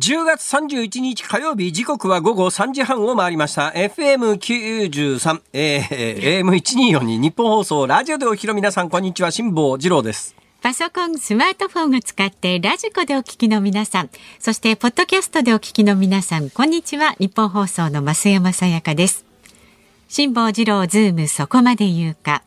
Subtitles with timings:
[0.00, 17.14] 10月31日火曜日時刻は午後3時半を回りました FM93、えー、AM1242 ニッポン放送ラジオでお聞きの皆さんこんにちは辛坊治郎ですパソコン、スマートフォンを使ってラジコでお聞きの皆さん、そしてポッドキャストでお聞きの皆さん、こんにちは。
[17.18, 19.24] ニッポン放送の増山さやかです。
[20.08, 22.42] 辛坊治郎ズームそこまで言うか。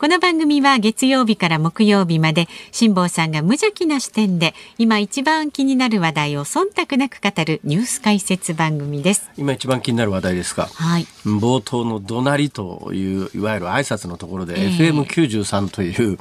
[0.00, 9.30] この番組は月曜日から木曜日まで辛坊さんが無邪気な視点で今一番気になる話題を忖度なく語るニュース解説番組です。
[9.36, 16.18] 今一番気になる話題ですか、はい、冒頭の怒鳴りといういわゆる挨拶のところで、えー、FM93 という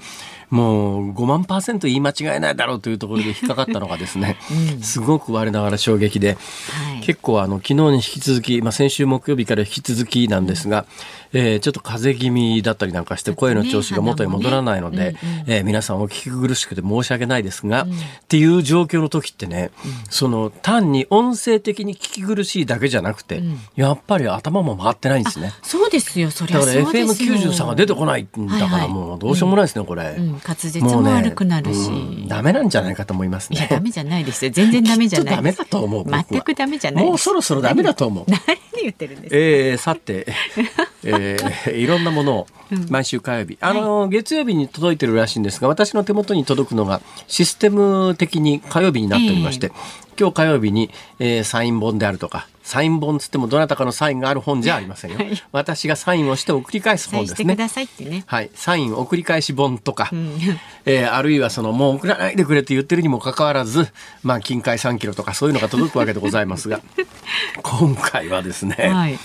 [0.49, 4.37] もう5万パーセント言い間違えないだろうというところで引っかかったのがですね、
[4.75, 10.85] うん、すごく我ながら衝撃で、はい、結構あの昨日に引き続き、まあ、先週木曜日から引き続きなんですが、うん、
[11.33, 15.15] えー、ちょっと風邪気味だったりなんかして声の調子が元に戻らないので、
[15.47, 17.95] えー、皆さんお聞き苦しくて申し訳ないですが、うん、っ
[18.27, 19.71] ていう状況の時ってね、
[20.09, 23.41] その単に音声的に聞き苦しいだけじゃなくて、
[23.75, 25.53] やっぱり頭も回ってないんですね。
[25.61, 30.15] そうですよ、それはだから FM93 が出てこないんだからもうどうしようもないですね、これ。
[30.17, 33.67] 滑舌も悪くなるし、ねうん、ダメなんじゃないかと思いますね。
[33.69, 34.51] ダメじゃないですよ。
[34.51, 35.35] 全然ダメじゃない。
[35.35, 36.05] ダメだと思う。
[36.05, 38.25] 全くダメじゃないもうそろそろダメだと思う。
[38.79, 39.35] 何言ってるんですか。
[39.37, 40.27] えー、さて、
[41.03, 42.47] えー、 いろんなものを
[42.89, 50.89] 毎週火曜日、あの、はい、月曜日に届いてるらしいんですが、私の手元に届くのがシステム的に火曜日になっておりまして、えー、今日火曜日に、
[51.19, 52.47] えー、サイン本であるとか。
[52.69, 55.17] サイン本つってもどなたかのサインがある本じゃありませんよ。
[55.17, 57.55] はい、私がサインをして送り返す本ですね。
[57.55, 60.37] ねはい、サイン送り返し本とか、うん、
[60.85, 63.87] えー、あるいはそのもう送らないでくれって言ってるにもかかわらず、
[64.21, 66.79] まあ近海3キロとかそういうのが届くわけでございますが、
[67.63, 68.75] 今回はですね。
[68.75, 69.17] はい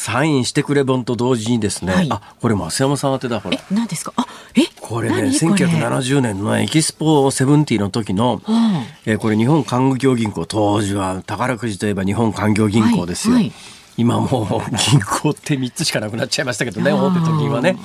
[0.00, 4.14] サインしてくれ本と同時にですね、はい、あこれ増山さん宛てだこれ何ですか？
[4.16, 4.62] あえ？
[4.80, 13.52] これね1970年のエキスポセブンティの時の、うん、えこれ日本官業銀行当時は宝くじといえば日本官業銀行ですよ、はいはい、
[13.98, 17.76] 今もう銀行って3つしかなくなっちゃいましたけどね大手と銀はね。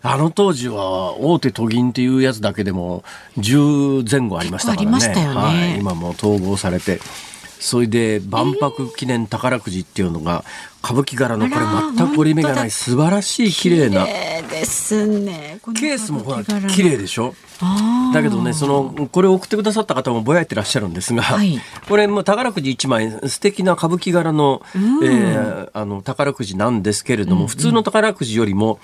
[0.00, 3.02] あの当時は大手都銀っていうやつだけでも
[3.36, 5.08] 10前後ありましたからね。
[5.08, 5.36] ね。
[5.36, 7.00] はい、今も統合されて。
[7.60, 10.44] それで万博記念宝くじっていうのが
[10.82, 15.60] 歌舞伎柄のこれ全く折り目がない素晴らしい綺麗なですね。
[15.78, 17.34] ケースもほら綺麗でしょ？
[18.14, 28.78] だけどねそのこれを送ってくださった方もぼやいてらっしゃるんですが、はい、これも宝くじ1枚素敵な歌舞伎柄の,、えー、あの宝くじなんですけれども、うんうん、普通の宝くじよりも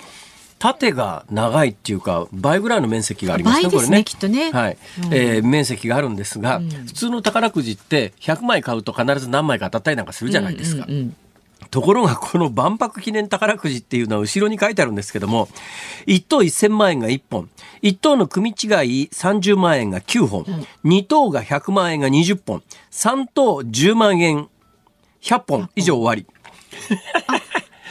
[0.65, 4.03] 縦が長いっていうか倍ぐらいの面積がありますね、これね。
[4.03, 4.51] きっとね。
[4.51, 4.79] はい。
[5.05, 10.87] うん、えー、面積があるんですが、うん、普通の宝くじって100枚買うと必ず何枚か当たったりなんかするじゃないですか。
[10.89, 11.17] うんうんうん
[11.71, 15.49] ところがこの万博記念宝くじっていうのは後ろに書いてあるんですけども、
[16.07, 17.51] 1等1000万円が1本、
[17.83, 18.57] 1等の組違い
[19.13, 20.51] 30万円が9本、う
[20.89, 24.49] ん、2等が100万円が20本、3等10万円
[25.21, 26.27] 100本以上終わり。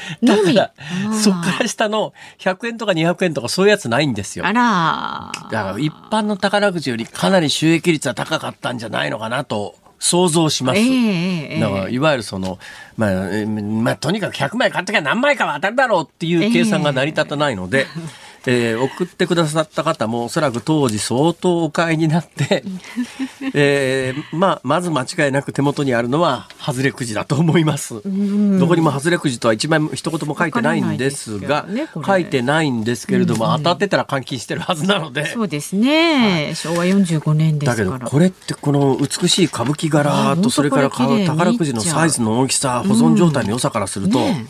[0.24, 0.72] だから、
[1.14, 4.46] そっから下の100円とか200円とかそういうやつないんですよ。
[4.46, 5.32] あら。
[5.52, 10.80] だから一般の宝くじよりかなり収益率は高かったんじゃないのかなと想像します。
[10.80, 12.60] えー、だからいわゆるその、
[12.98, 22.64] まあ、まあ、とにかく100枚買っときゃ何枚かは当たるだろうっていう計算が成り立たないので、えーえー、送ってくださった方もおそらく当時相当お買いになって、
[23.54, 27.96] えー、まあ、まず間違いなく手元にあるのは外れくじだと思います。
[27.96, 35.26] どこにも外れくじとは一枚一言も書いてないんですが、ね、書いてないんですけれども、当たってたら換金してるはずなので。
[35.28, 36.46] そうですね。
[36.46, 44.48] はい、昭和45年ですだけど、これってこの美しい歌舞伎柄と、それから宝くじのサイズの大きさ、保存状態の良さからすると、ね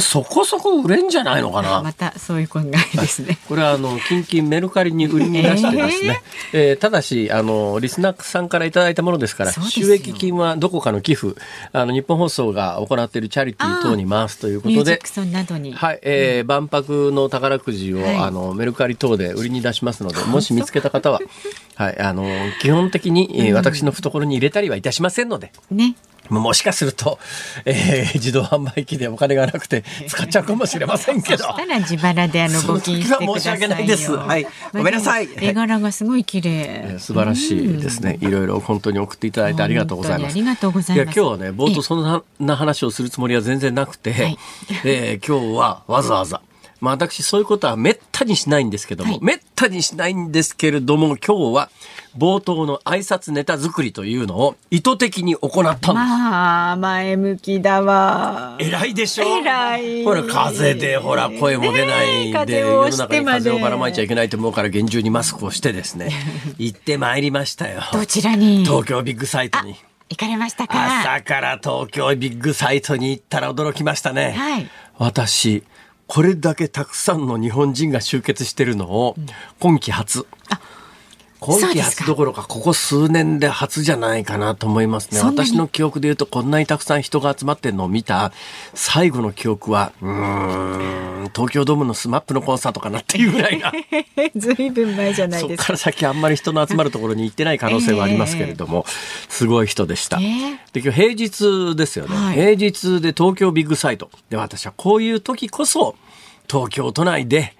[0.00, 1.82] そこそこ売れんじゃないのかな？
[1.82, 3.38] またそういう考えですね。
[3.48, 11.34] これはあの近々メルカリに売りに出してですね、えーただしあのリスナーさんからいただいたものですから収益金はどこかの寄付
[11.72, 15.72] あの日本放送が行っているチャリティー等に回すということでミュージックソンなどに。
[15.72, 21.20] はい、えー万博の宝くじを、はいあのメルカリ等で売りに出しますので、もし見つけた方は、
[21.76, 22.26] はい、あの
[22.60, 25.52] 基本的に、えー私の懐に入れたりはいたしませんので。
[25.70, 25.94] ね。
[26.30, 27.18] もしかすると、
[27.64, 31.50] えー自動販売機でお金がなくて 使っちゃうかもしれませんけどそ。
[31.50, 33.32] したら自腹であのその募金してくださいよ。
[33.32, 36.50] 時は申し訳ないですはいごめんなさい絵柄がすごい綺麗。
[36.50, 38.18] えー素晴らしいですね。
[38.20, 40.32] いろいろ本当に送っていただいてありがとうございます。
[40.32, 44.38] ありがとうございますや今日はね冒頭そんなな話をするつもりは全然なくて、はい
[44.84, 46.40] えー今日はわざわざ。
[46.80, 49.24] まあ私そういうことはめったにしないんですけども、はい。
[49.24, 51.70] めったにしないんですけれども今日は
[52.16, 55.92] 冒頭の挨拶ネタ作りというのを意図的に行ったんです。
[55.92, 58.56] まあ前向きだわ。
[58.60, 59.38] 偉いでしょ。
[59.38, 60.04] 偉い。
[60.04, 66.10] ほら風邪でほら声も出ないで、世の中に風邪をばらまいちゃいけないと思うから厳重にマスクをしてですね
[66.58, 67.82] 行ってまいりましたよ。
[67.92, 68.64] どちらに？
[68.64, 69.76] 東京ビッグサイトに。
[70.10, 71.00] 行かれましたか。
[71.00, 74.70] 朝から東京ビッグサイトに行ったら驚きましたね、はい。
[74.98, 75.64] 私
[76.14, 79.16] これだけたくさんの日本人が集結してるのを
[79.58, 80.28] 今季初、
[81.40, 85.20] 今季初どころかここ数年で初じゃないかなと思いますね。
[85.20, 88.32] 私の記憶で言うとこんなにたくさん人が集まってるのを見た
[88.74, 93.72] 最後の記憶はうーん東京ドームの SMAP のコンサートかなっていうぐらいな。
[94.36, 95.66] ずいぶん前じゃないそこですか。
[95.66, 98.86] から先あんまり人の集まるところに行ってない可能性はありますけれども、
[99.28, 100.20] すごい人でした。
[100.20, 100.58] ええ。
[100.72, 102.34] で今日平日ですよね、はい。
[102.34, 104.10] 平日で東京ビッグサイト。
[104.30, 105.96] で私はこういう時こそ
[106.50, 107.54] 東京都内で、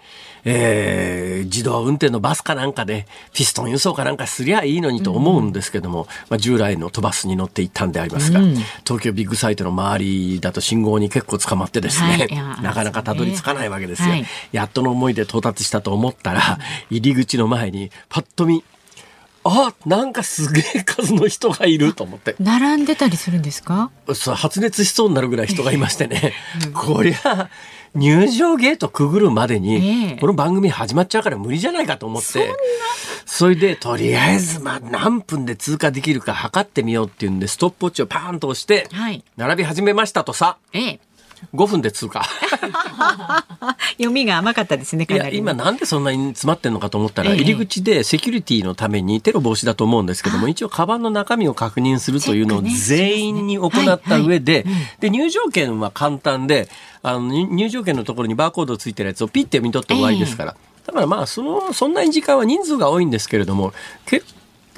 [0.45, 8.41] えー自動運転のバスかなんかでピストン輸送かなんかすりゃいいのにと思うんですけども、まあ、従来の飛ばすに乗って行ったんでありますが、
[8.87, 12.63] 東京ビッグサイトの周りだと信号に結構捕まってですね、はい。
[12.63, 14.11] なかなかたどり着かないわけですよ。
[14.11, 14.27] はい。
[14.53, 16.59] やっとの思いで到達したと思ったら、
[16.91, 18.65] 入り口の前にパッと見
[19.45, 22.35] あなんかすげえ数の人がいると思って。
[22.41, 23.91] 並んでたりするんですか？
[24.15, 26.33] そう発熱しそうになるぐらい人がいましてね、
[26.73, 27.51] こりゃ
[27.94, 30.17] 入場ゲートくぐるまでに、ええ。
[30.20, 32.52] この番組始まっちゃうから無理じゃないかと思って。
[33.25, 39.23] それでとりあえずまあ何分で通過できるか測ってみようっていうんでストップウォッチをパーンと押して、はい。
[39.37, 40.58] 並び始めましたとさ。
[40.73, 41.00] ええ。
[41.55, 42.25] 5分で通過。
[43.96, 45.06] 読みが甘かったですね。
[45.06, 45.38] かなり。
[45.38, 54.64] 今なんでそんなに詰まってんのかと思ったら、ええ入り口でセキュリティのためにテロ防止だと思うんですけども一応カバンの中身を確認するというのを全員に行った上で
[55.00, 56.69] で入場券は簡単で
[57.02, 60.56] あの入入場券のところにバーコードついてるやつをピッて読み取って終わりですから、
[60.87, 63.73] だからまあそのそんなに時間は人数が多いんですけれども
[64.06, 64.25] 結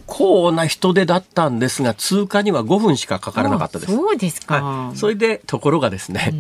[0.07, 3.95] 構な人出だったんですが通過には5分しかかからなかったですあ。
[3.95, 4.63] そうですか。
[4.63, 6.33] はい、それでところがですね、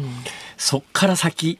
[0.56, 1.58] そっから先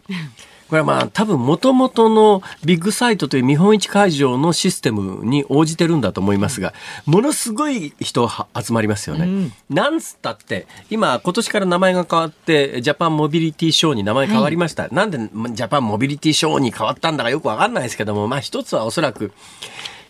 [0.69, 6.75] これはまあ多分もともとのビッグサイトという見本市会場のシステムに応じてるんだと思いますが、
[7.05, 9.52] ものすごい人は集まりますよね。
[9.70, 14.88] なんつったって、今今年から名前が変わって、ジャパンモビリティショーに名前変わりました。
[14.88, 19.32] なんでジャパンモビリティショーに変わったんだかよくわかんないですけども、まあ一つはおそらく、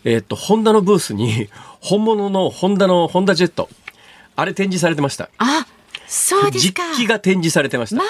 [0.03, 1.49] えっ、と、ホンダのブースに
[1.81, 3.69] 本物のホンダのホンダジェット、
[4.35, 5.29] あれ展示されてました。
[5.37, 5.65] あ、
[6.07, 6.83] そうですか。
[6.95, 8.01] 実機が展示されてました。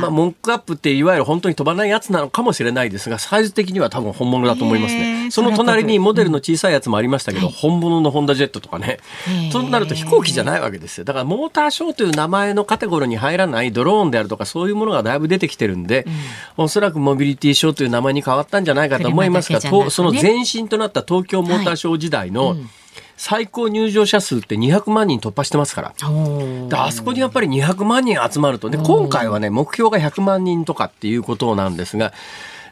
[0.00, 5.26] まあモックアップっていわゆる本当に飛ばないやつなのかもしれないですが、サイズ的には多分本物だと思いますへね。
[5.28, 9.50] ーその隣にモデルの小さいやつもありましたけど、はい本物のホンダジェットとかねへー。
[9.52, 11.04] そうなると飛行機じゃないわけですよ。
[11.04, 16.06] だからモーターショーという名前のカテゴリーに入らないドローンであるとかそういうものがだいぶ出てきてるんで、
[16.56, 22.56] おそらくモビリティショーという名前に変わったんじゃないかと思いますが、ねとその前身となった東京モーターショー時代の
[23.18, 25.94] 最高入場者数って200万人突破してますから。
[26.72, 28.70] あそこにやっぱり200万人集まると。
[28.70, 32.12] で今回はね目標が100万人とかっていうことなんですが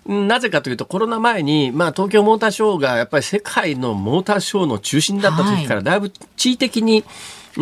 [0.08, 7.04] んなぜかというとコロナ前に、まあ、東京モーターショーがやっぱり世界のモーターショーの中心だった時からだいぶ地位的に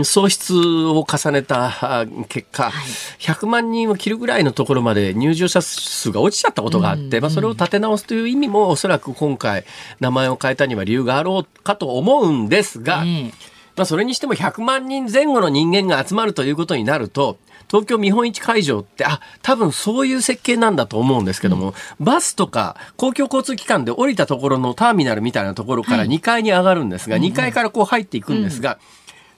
[0.02, 2.72] 喪失を重ねたあ結果、
[3.20, 9.64] 100万人を切るぐらいのところまで入場者数が落ちちゃったことがあって、まあ、それを立て直すという意味もおそらく今回
[10.00, 13.54] 名前を変えたには理由があろうかと思うんですが、ええ。
[13.76, 28.78] まあ、それにしても100万人前後の人間が集まるということになると、東京見本市会場って、あ、多分そういう設計なんだと思うんですけども、バスとか公共交通機関で降りたところのターミナルみたいなところから2階に上がるんですが、2階からこう入っていくんですが、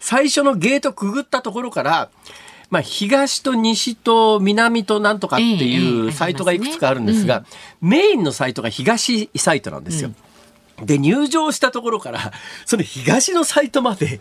[0.00, 2.10] 最初のゲートくぐったところから、
[2.70, 7.44] まあ、東と西と南となんとかっていうえサイトがいくつかあるんですが、
[7.80, 10.10] メインのサイトが東サイトなんですよ。
[10.84, 12.32] で、入場したところから、
[12.64, 14.20] その東のサイトまで、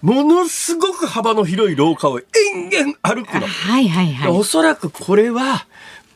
[0.00, 3.46] ものすごく幅の広い廊下を延々歩くの。
[3.46, 4.30] はいはいはい。
[4.30, 5.66] おそらくこれは、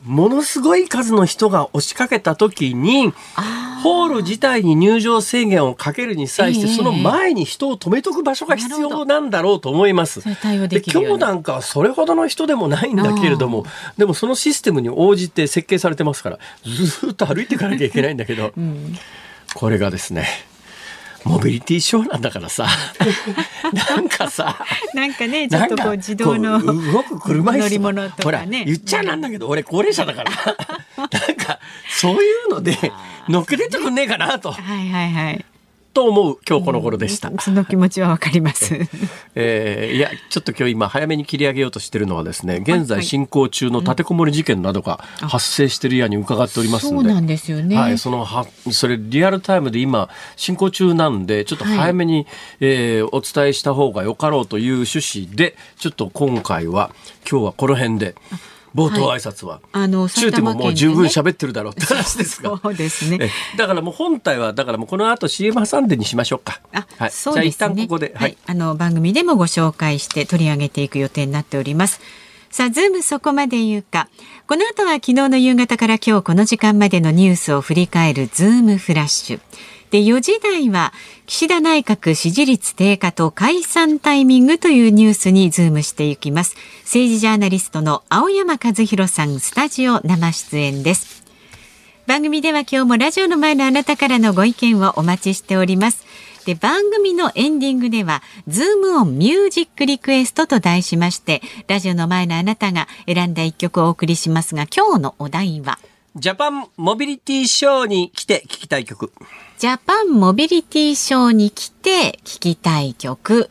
[0.05, 3.13] ものすごい数の人が押しかけた時に、
[3.83, 6.75] ホール自体に入場制限をかけるに際して、ええ。
[6.75, 10.21] その前に人を止めとく場所が必要なんだろうと思います。
[10.21, 13.65] で今日なんかはそれほどの人でもないんだけれども、
[13.97, 18.53] でもそのシステムに応じて設計されてますから、ずーっと歩いていかなきゃいけないんだけど、
[19.53, 20.27] これがですね、
[21.25, 22.67] モビリティショーなんだからさ、
[23.95, 28.65] なんかさ、なんかねちょっとこう自動の動く車乗り物とかね。
[28.65, 30.31] 言っちゃなんだけど俺高齢者だから。
[30.97, 32.77] なんかそういうので
[33.29, 34.51] 乗っけてくんねえかなと。
[34.51, 35.45] はいはいはい
[35.93, 37.31] と思う今日この頃でした。
[37.39, 38.75] その気持ちはわかります。
[39.35, 47.09] えーいやちょっと今日今早めに切り上げようとしているのはですね現在進行中の立てこもり事件などが発生しているように伺っておりますので。
[47.09, 47.77] そうなんですよね。
[47.77, 52.25] はい、そのはそれリアルタイムで今進行中なんでちょっと早めに、
[52.59, 56.91] えーお伝えした方がよかろうという趣旨でちょっと今回は
[57.29, 58.15] 今日はこの辺で
[58.75, 62.57] 冒頭挨拶は、あの中でももう十分喋ってるだろうって話ですが。
[62.61, 63.17] そうですね。
[63.21, 66.59] えだからもう本体はだからもうこの後 CM 挟んでにしましょうか。
[66.73, 67.83] あ、はい、そうですね。
[67.83, 72.01] ここで、はい、あの番組でもご紹介して取り上げていく予定になっております。
[72.49, 74.09] さあ、ズームそこまで言うか。
[74.47, 79.39] この後は昨日の夕方から今日この時間までのニュースを振り返るズームフラッシュ。
[79.93, 80.91] で、4時台は
[81.27, 86.55] 岸田内閣支持率低下と解散タイミングというニュースにズームしていきます。
[86.81, 91.23] 政治ジャーナリストの青山和弘さん、スタジオ生出演です。
[92.07, 96.03] 番組では今日もラジオの前のあなたからのご意見をお待ちしております。
[96.45, 105.77] で番組のエンディングではズームオンミュージックリクエストと題しましてラジオの前のあなたが選んだ一曲をお送りしますが今日のお題は？
[106.15, 109.13] ジャパンモビリティショーに来て聞きたい曲。
[109.57, 113.49] ジャパンモビリティショーに来て聴きたい曲。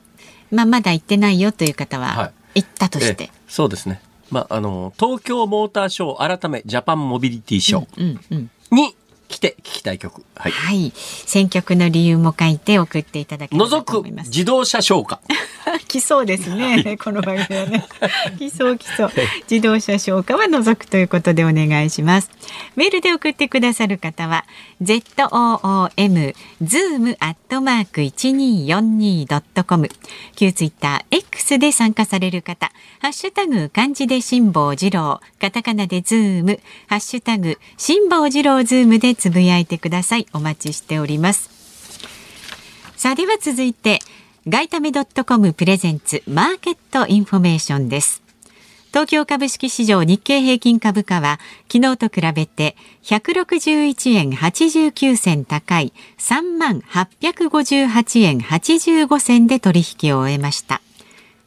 [0.50, 4.00] まあまだ行ってないよという方はは行ったとして、ええそうですね。
[4.30, 8.96] まあ、あの、東京モーターショー改めジャパンモビリティショーに
[9.32, 10.22] 来て聞きたい曲。
[10.36, 10.52] はい。
[10.52, 15.20] はい選曲の理由も書いて送っていただければと除く自動車ショー歌。
[15.88, 16.98] 来そうですね。
[17.02, 17.86] この番組はね。
[18.38, 19.10] 来そう来そう。
[19.50, 22.30] 自動車ショー歌は除くということでお願いします。
[22.76, 24.44] メールで送ってくださる方は
[24.82, 29.88] z o o m zoom アットマーク一二四二ドットコム。
[30.36, 32.70] 旧ツイッター X で参加される方、
[33.00, 40.26] ハッシュタグ漢字で辛坊治郎、カタカナでズーム、ハッシュタグ辛坊治郎ズームでつぶやいてください。
[40.32, 41.48] お待ちしております。
[42.96, 44.00] さあでは続いて
[44.48, 48.20] ガイタメドットコムプレゼンツマーケットインフォメーションです。
[48.88, 51.38] 東京株式市場日経平均株価は
[51.72, 52.74] 昨日と比べて
[53.04, 60.82] 161円89銭高い3万858円85銭で取引を終えました。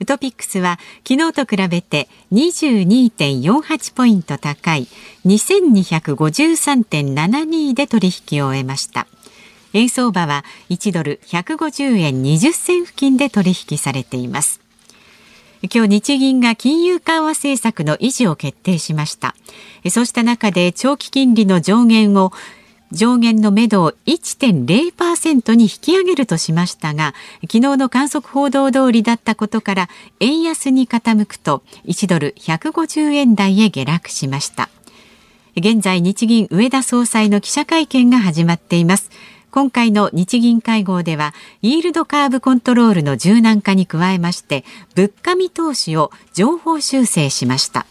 [0.05, 4.87] トピックスは昨日と比べて22.48ポイント高い
[5.25, 9.07] 2253.72で取引を終えました。
[9.73, 14.65] 円相場は1ドル150円20銭付近で取引されています。
[15.73, 19.35] 今日日銀が金融緩和政策の維持を決定しました。
[19.89, 22.31] そうした中で長期金利の上限を
[22.91, 29.89] 上限の目処を1.0%に引き上げるとしましたが昨日の観測報道通りだったことから
[30.19, 34.69] 円安に傾くと1ドル150円台へ下落しました。
[35.57, 39.09] 現在日銀上田総裁の記者会見が始まっています。
[39.51, 44.65] 今回の日銀会合ではイールドカーブコントロールの柔軟化に加えまして
[44.95, 47.85] 物価見通しを情報修正しました。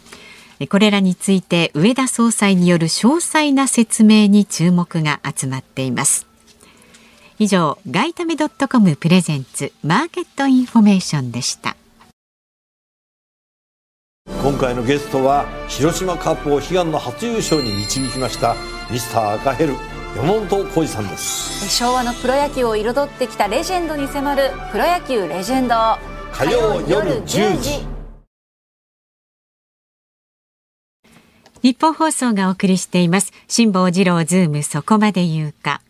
[0.69, 6.25] これらについて上田総裁による詳細な説明に注目が集まっています。
[7.37, 11.75] 以上ガイタメドットコムプレゼンツマーケットインフォメーションでした。
[14.41, 18.55] 今回のゲストは広島カープを悲願の初優勝に導きました
[18.89, 19.73] ミスター赤ヘル
[20.15, 21.69] 山本浩二さんです。
[21.69, 25.75] 昭和のプロ野球を彩ってきたレジェンドに迫る「プロ野球レジェンド」
[26.31, 27.94] 火曜夜10時
[31.65, 33.33] ニッポン放送がお送りしています。
[33.47, 35.81] 辛坊治郎ズームそこまで言うか。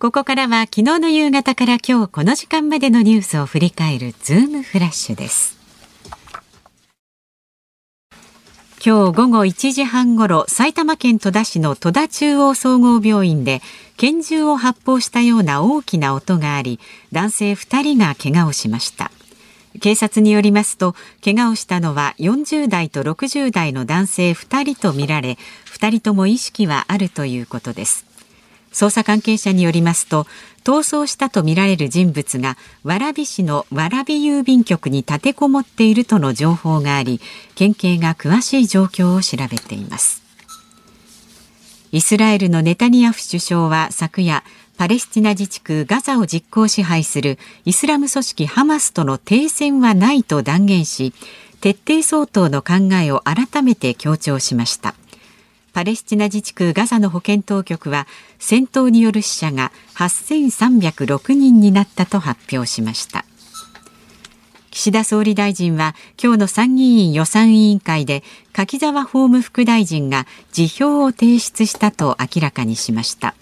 [0.00, 5.56] ここからは昨日の夕方から今日この時間までのニュースを振り返るズームフラッシュです。
[8.84, 13.62] 今日午後1時半ごろ埼玉県戸田市の戸田中央総合病院で
[13.96, 16.80] 拳銃を発砲したような大きな音があり
[17.12, 19.12] 男性2人が怪我をしました。
[19.80, 28.06] 警察によりますと怪我をしたのは40代と60代の男性2人とみられ2人とも意識はあるということです。
[28.72, 30.26] 捜査関係者によりますと
[30.64, 37.20] 逃走したとみられる人物が蕨市の蕨郵便局に立てこもっているとの情報があり
[37.54, 40.22] 県警が詳しい状況を調べています。
[41.92, 44.42] イスラエルのネタニヤフ首相は昨夜
[44.76, 51.12] パレスチナ自治区ガザを実効支配するイスラム組織ハマスとの停戦はないと断言し
[51.60, 54.94] 徹底相当の考えを改めて強調しました。
[55.72, 58.06] パレスチナ自治区ガザの保健当局は
[58.38, 63.24] 戦闘による死者が8306人になったと発表しました。
[64.70, 73.34] 岸田総理大臣は今日の参議院予算委員会で柿沢法務副大臣が辞表を提出したと明らかにしました。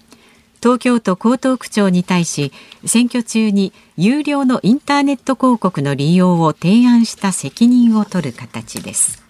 [0.62, 2.52] 東京都江東区長に対し
[2.84, 9.22] 選挙中に有料のインターネット広告の利用を提案した責任を取る形です。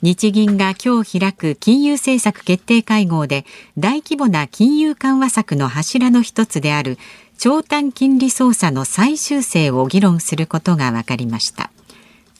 [0.00, 3.44] 日銀が今日開く金融政策決定会合で
[3.76, 6.98] 大規模な金融緩和策の柱の一つである
[7.36, 11.70] 長短金利操作の再修正を議論することが分かりました。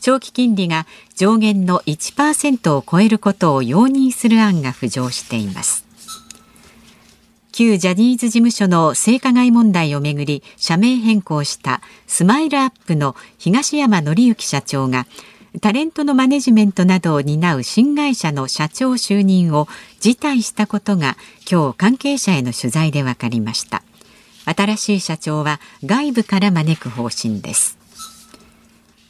[0.01, 5.88] 長期金利が上限の1%を超えることを容認する案が浮上しています。
[7.59, 15.09] 旧ジャニーズ事務所の性加害問題をめぐり社名変更したスマイルアップの東山紀之社長が
[15.61, 19.67] タレントのマネジメントなどを担う新会社の社長就任を
[19.99, 21.17] 辞退したことが
[21.51, 23.83] 今日関係者への取材で分かりました。
[24.45, 27.77] 新しい社長は外部から招く方針です。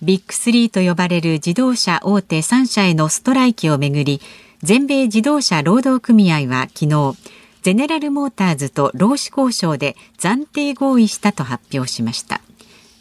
[0.01, 4.23] ビッグスリーと呼ばれる自動車大手3社へのストライキをめぐり
[4.63, 7.15] 全米自動車労働組合は昨日
[7.63, 12.41] ゼネラルモーターズと労使交渉で暫定合意したと発表しました。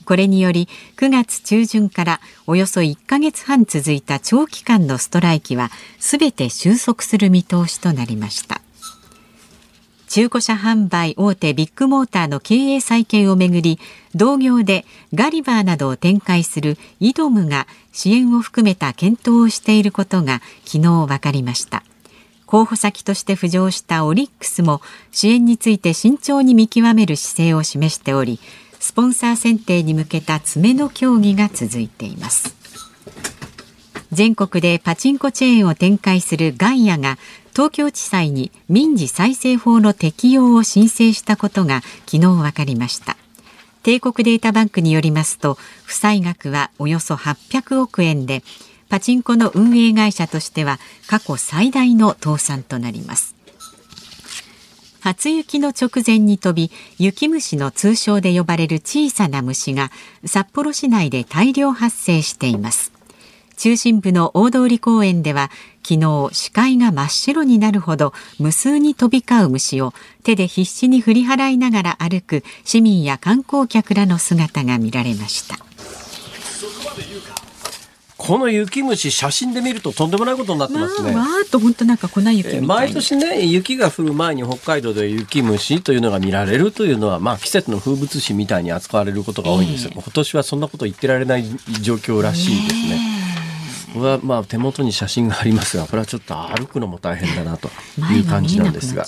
[0.06, 8.62] これにより9月中旬からおよそ1ヶ月半続いた長期間のストライキはすべて収束する見通しとなりました。
[10.08, 13.78] 中古車販売大手ビッグモーターの経営再建をめぐり
[14.16, 21.84] 同業でガリバーなどを展開するイドムが支援を含めた検討をしていることが昨日分かりました。
[22.48, 28.40] 候補先として浮上したオリックスも支援について慎重に見極める姿勢を示しており
[28.80, 32.56] スポンサー選定に向けた詰めの協議が続いています。
[34.12, 37.18] 全国でパチンコチェーンを展開するガイアが
[37.52, 43.18] 東京地裁に民事再生法の適用を申請したことが昨日分かりました。
[43.84, 48.44] 帝国データバンクによりますと負債額はおよそ800億円で
[48.90, 53.36] パチンコの運営会社としては過去最大の倒産となります。
[55.02, 59.90] 初雪の直前に飛び雪虫の通称で呼ばれる小さな虫が
[60.26, 62.92] 札幌市内で大量発生しています。
[63.58, 65.50] 中心部の大通公園では
[65.82, 75.67] 昨日視界が真っ白になるほど無数に飛び交う虫を手で必死に振り払いながら歩く市民や観光客らの姿が見られました。
[78.18, 81.16] この雪虫写真で見るととんでもないことになってますね。
[81.16, 91.46] わーっと本当なんか粉雪毎年ね雪が降る前に北海道で雪虫というのが見られるというのは、まあ、季節の風物詩みたいに扱われることが多いんですよ、今年はそんなこと言ってられない
[91.82, 93.18] 状況らしいですね。
[93.94, 97.70] これはまあ手元に写真がありますがこれはちょっと歩くのも大変だなと
[98.14, 99.06] いう感じなんですが。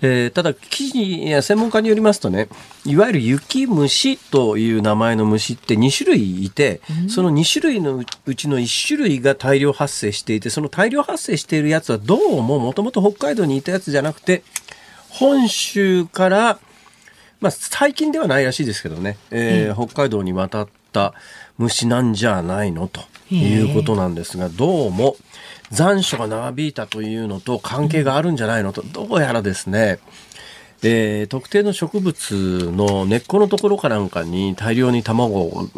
[0.00, 2.48] えー、ただ記事や専門家によりますとね
[2.84, 14.42] いわゆる雪虫という名前の虫って2種類いて、その2種類のうちの1種類が大量発生していてその大量発生しているやつはどうももともと北海道にいたやつじゃなくて
[15.10, 16.58] 本州から
[17.40, 21.14] まあ、最近ではないらしいですけどね、えー、北海道に渡った
[21.56, 22.88] 虫なんじゃないの？
[22.88, 25.16] ということなんですが、どうも
[25.70, 29.98] 残暑が長引いたというのと関係があるんじゃないのと、どうやらですね、
[30.82, 35.68] えー、特定の植物の根っこのところかなんかに大量に卵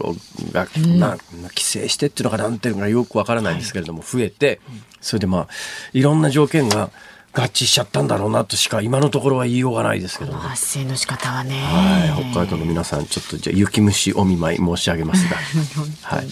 [0.53, 4.61] が、まあ、寄生してっていうのかなんていうのかよくわからないんですけれども、増えて、
[5.01, 5.49] それでまあ、
[5.93, 6.91] いろんな条件が
[7.33, 11.61] 合致しちゃったんだろうなとしか今のところは言いようがないですけど、ね、発生の仕方はね。
[11.61, 12.31] はい。
[12.31, 15.37] 北海道の皆さんちょっとじゃ雪虫お見舞い申し上げますが。
[16.03, 16.27] はい。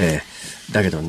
[0.00, 0.22] えー、
[0.72, 1.00] だけど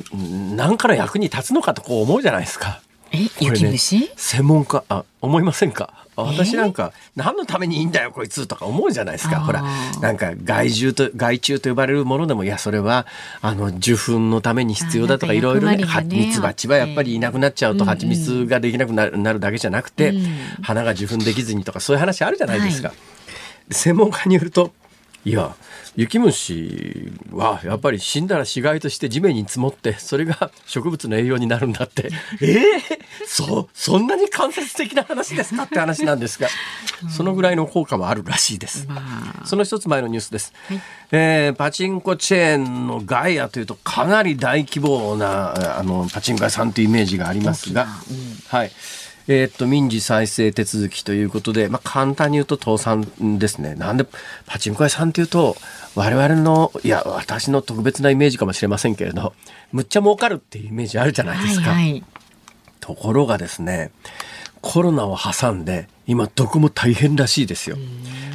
[0.56, 2.82] 何から役に立つのかとこう思うじゃないですか。
[3.14, 4.12] え、雪虫？
[4.16, 4.84] 専門家？
[4.88, 5.94] あ思いませんか？
[6.16, 9.40] 私なんか何のためにいいんだよこいつとか思うじゃないですか。
[9.40, 9.64] ほら
[10.02, 13.08] なんか害獣と害虫と呼ばれるものでもいやそれは
[13.42, 20.14] あの受粉のために必要だとかいろいろねミツバチはやっぱりいなくなっちゃうと蜂蜜ができなくなるだけじゃなくて、
[20.62, 22.90] 花が受粉できずにとかそういう話あるじゃないですか。
[22.90, 24.74] はい、専門家によると
[25.26, 25.56] いや
[25.96, 32.10] 雪虫はやっぱり死んだら死骸として地面に積もってそれが 植物の栄養になるんだって。
[32.42, 36.48] え えー、そそんなに間接的な話ですかって話なんですが
[37.10, 38.88] そのぐらいの効果もあるらしいです、
[39.46, 48.72] その一つ前のニュースです、はい、えー、パチンコチェーンのガイアというとかなり大規模なあのパチンコ屋さんというイメージがありますが、うん、はい
[49.32, 53.08] えーっと、民事再生手続きということで、まあ、簡単に言うと倒産
[53.40, 53.76] ですね。
[53.76, 54.06] なんで、
[54.46, 55.56] パチンコ屋さんっていうと、
[55.96, 59.34] 我々の、いや、私の特別なイメージかもしれませんけれど、
[59.72, 61.72] むっちゃ儲かるっていうイメージあるじゃないですか。
[61.72, 62.04] はいはい。
[62.82, 63.92] ところがですね、
[64.60, 67.78] コロナを挟んで、今どこも大変らしいですよ。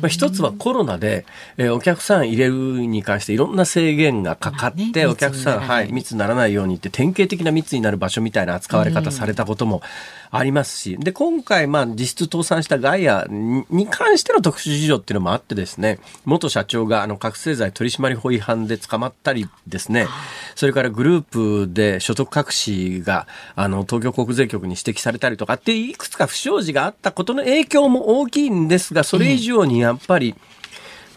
[0.01, 2.53] まあ、一つはコロナで、えーお客さん入れる
[2.87, 9.83] に関していろんな制限がかかって、まあねお客さん、はい、密にならないようにって典型的な密になる場所みたいな扱われ方されたことも
[10.31, 20.09] ありますし、で、今回、まあ、実質倒産したガイアにに関しての特殊事情っていうのもあってですね、元社長があの覚醒剤取締法違反で捕まったりですね、
[20.55, 30.35] それからグループで所得隠しが、あの、東京国税局に指摘されたりとかって、いくつか不祥事があったことの影響も大きいんですが、それ以上にやっぱり、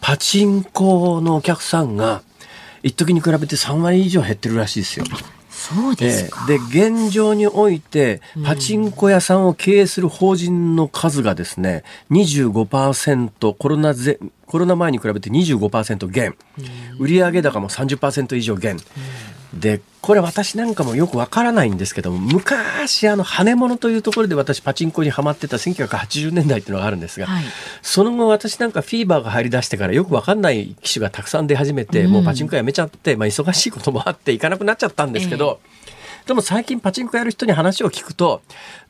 [0.02, 2.22] パチンコのお客さんが、
[2.84, 5.06] 一時に比べて3割以上減ってるらしいですよ。
[5.60, 6.48] そうですか。
[6.50, 16.36] ええで現状においてパチンコ屋さんを経営する法人の数がですね25%コロナぜコロナ前に比べて25%減
[16.98, 18.78] 売上高も30%以上減
[19.54, 27.44] でこれ私なんかもよくわからないんですけども昔あの羽物というところで私パチンコにはまってた1980年代っていうのがあるんですが、はい。
[27.82, 35.60] その後私なんかフィーバーが入り出してからよくわかんない機種がたくさん出始めて、もうパチンコやめちゃって、まあ、忙しいこともあって行かなくなっちゃったんですけど、
[36.26, 38.42] でも最近パチンコやる人に話を聞くと、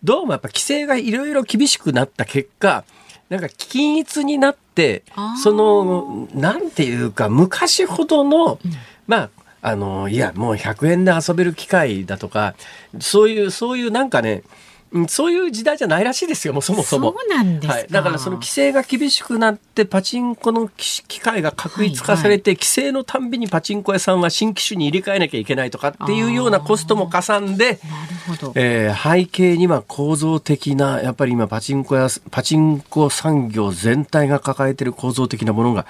[0.04, 2.84] どうもやっぱ規制がいろいろ厳しくなった結果、
[3.30, 5.04] なんか均一になって
[5.42, 8.60] その、なんていうか、昔ほどの、
[9.08, 9.30] まあ、
[9.62, 12.56] あの、いや、もう100円で遊べる機会だとか、
[13.00, 14.44] そういう、そういうなんかね、
[14.92, 17.14] うんそういう時代じゃないらしいですよ、もうそもそも。
[17.14, 17.88] そうなんですかはい。
[17.92, 28.54] だからその規制が厳しくなって、パチンコの機機械が確一化されて、規制のたんびにパチンコ屋さんは新機種に入れ替えなきゃいけないとかっていうようなコストもかさんで、なるほど。
[28.56, 35.86] えー背景には構造的な、やっぱり今パチンコや、パチンコ産業全体が抱えている構造的なものが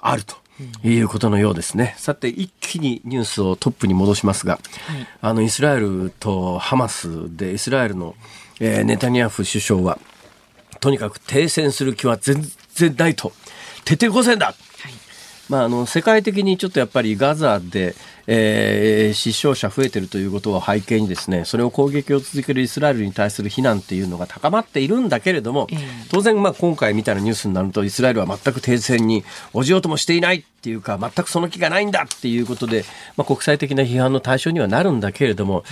[0.00, 0.36] あると。
[0.82, 1.94] いうことのようですね。
[1.98, 4.58] さて、一気にニュースをトップに戻しますが、は
[4.98, 8.14] いあの、イスラエルとハマスで、イスラエルの、
[8.60, 9.98] えーネタニヤフ首相は、
[10.80, 13.32] とにかく停戦する気は全然ないと。
[13.84, 14.54] 徹底抗戦だ
[15.48, 17.94] まあ、あの世界的にちょっとやっぱりガザで、
[18.26, 25.78] えー死傷者増えてるということを背景にですねそれを攻撃を続けるイスラエルに対する非難っていうのが高まっているんだけれども、ええ。
[26.10, 32.86] 当然まあ今回みたいなニュースになるとイスラエルは全く停戦に応じようともしていないっていうか全くその気がないんだっていうことで、
[33.18, 35.62] まあ、国際的な批判の対象にはなるんだけれども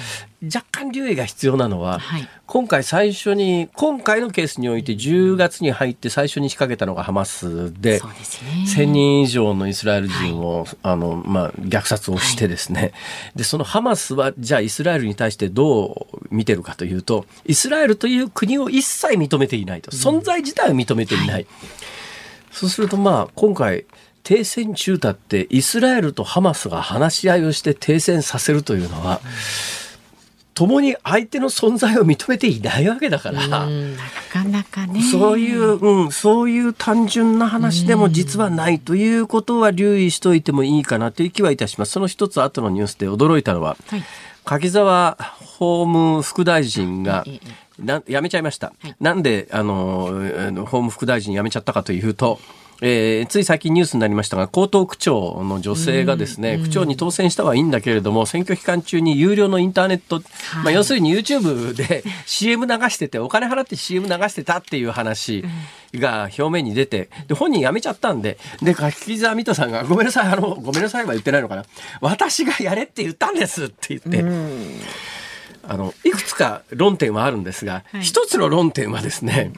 [0.44, 2.28] 若干留意が必要なのは、はい。
[2.46, 8.64] 今回最初に今回のケースにおいて10月に入って最初に仕掛けたのがハマスでですね。
[8.66, 12.92] 1000人以上のイスラエル人を、あのまあ、虐殺をしてですね、
[13.37, 19.92] でそのハマスはじゃあイスラエルに対してどう見てるかというとイスラエルという国を一切認めていないと。
[19.92, 21.46] 存在自体を認めていない、
[22.50, 23.87] そうするとまあ今回
[24.22, 29.20] 停戦中だってイスラエルとハマスが話し合いをして停戦させるというのは、
[30.54, 33.64] 共に相手の存在を認めていないわけだから。
[33.64, 35.02] うんなかなかね。
[35.02, 41.92] そういう、うん、そういう単純な話でも実はないということは留意しておいてもいいかなという気はいたします。
[41.92, 44.02] その一つ後のニュースで驚いたのは、はい
[44.44, 47.24] 柿沢法務副大臣が
[47.78, 48.72] な辞めちゃいました。
[48.80, 52.40] はいなんで、あの、あの法務副大臣辞めちゃったかというと、
[52.85, 60.21] えーつい最近ニュースになりましたが、江東区長の女性がですね、区長に当選したはいいんだけれども、選挙期間中に有料のインターネット、
[60.64, 65.45] まあ、要するに YouTube で CM 流してて、お金払って CM 流してたっていう話
[65.95, 71.64] が表面に出て、で、本人辞めちゃったんで、で、柿沢水戸さんが、ごめんなさい、あの、ごめんなさいは言ってないのかな。
[72.01, 74.25] 私がやれって言ったんですって言って、
[75.62, 78.03] あの、いくつか論点はあるんですが、はい。
[78.03, 79.53] 一つの論点はですね、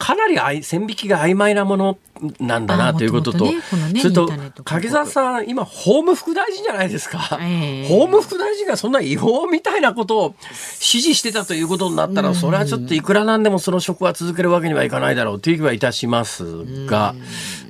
[0.00, 1.98] かなりあい線引きが曖昧なもの
[2.40, 3.60] なんだなということと、ね
[4.00, 4.32] それと
[4.64, 17.14] 柿沢さん今法務副大臣じゃないですか、ええ法務副大臣がそんな違法みたいなことを指示してたということになったら、それはちょっといくらなんでもその職は続けるわけにはいかないだろうという気はいたしますが、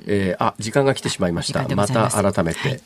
[0.07, 1.67] えーあ時間が来てしまいました。
[1.75, 2.81] また改めて、はい。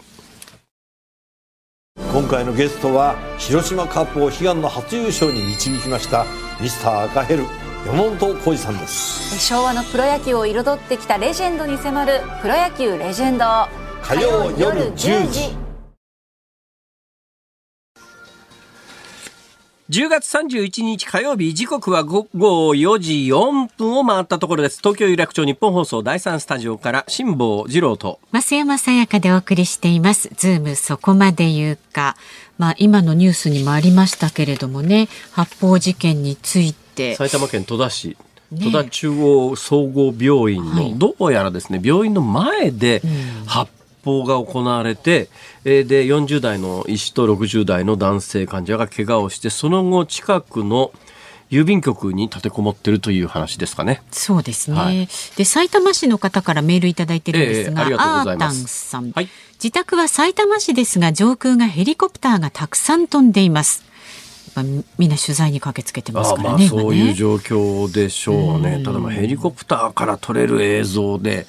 [2.12, 6.26] 今回のゲストは広島カップを悲願の初優勝に導きました
[6.60, 7.44] ミスター赤ヘル
[7.86, 9.38] 山本浩二さんです。
[9.40, 13.46] 昭和のプロ野球を彩ってきたレジェンドに迫る「プロ野球レジェンド」
[14.02, 15.56] 火曜夜10時。
[19.92, 24.80] 10月31日火曜日時刻は午後4時4分を回ったところです。
[24.80, 28.20] 東京有楽町日本放送第3スタジオから辛坊治郎と。
[28.34, 30.32] 増山さやかでお送りしています。
[30.36, 32.18] ズームそこまで言うか。
[32.58, 37.16] まあ今のニュースにもありましたけれどもね、発砲事件についてて。
[37.16, 38.18] 埼玉県戸田市。
[38.62, 40.94] 戸田中央総合病院の、はい。
[40.96, 43.02] どうやらですね病院の前で
[43.46, 43.72] 発
[44.04, 45.30] 砲が行われて、
[45.66, 50.92] えーで40代の医師と60代の男性患者が怪我をしてその後近くの
[51.52, 54.02] 郵便局に立てこもってるという話ですかね。
[54.12, 55.08] そうですね、はい。
[55.38, 59.30] で埼玉市の方からメールいただいてるんですが、ええありがとうございータンますさん、はい。
[59.54, 63.84] 自宅は埼玉市ですが上空がヘリコプターがたくさん飛んでいます
[64.56, 68.82] ぱみみんな取材に駆けつけてますからねそういう状況でしょうね。
[68.84, 71.46] ただまあヘリコプターから撮れる映像で、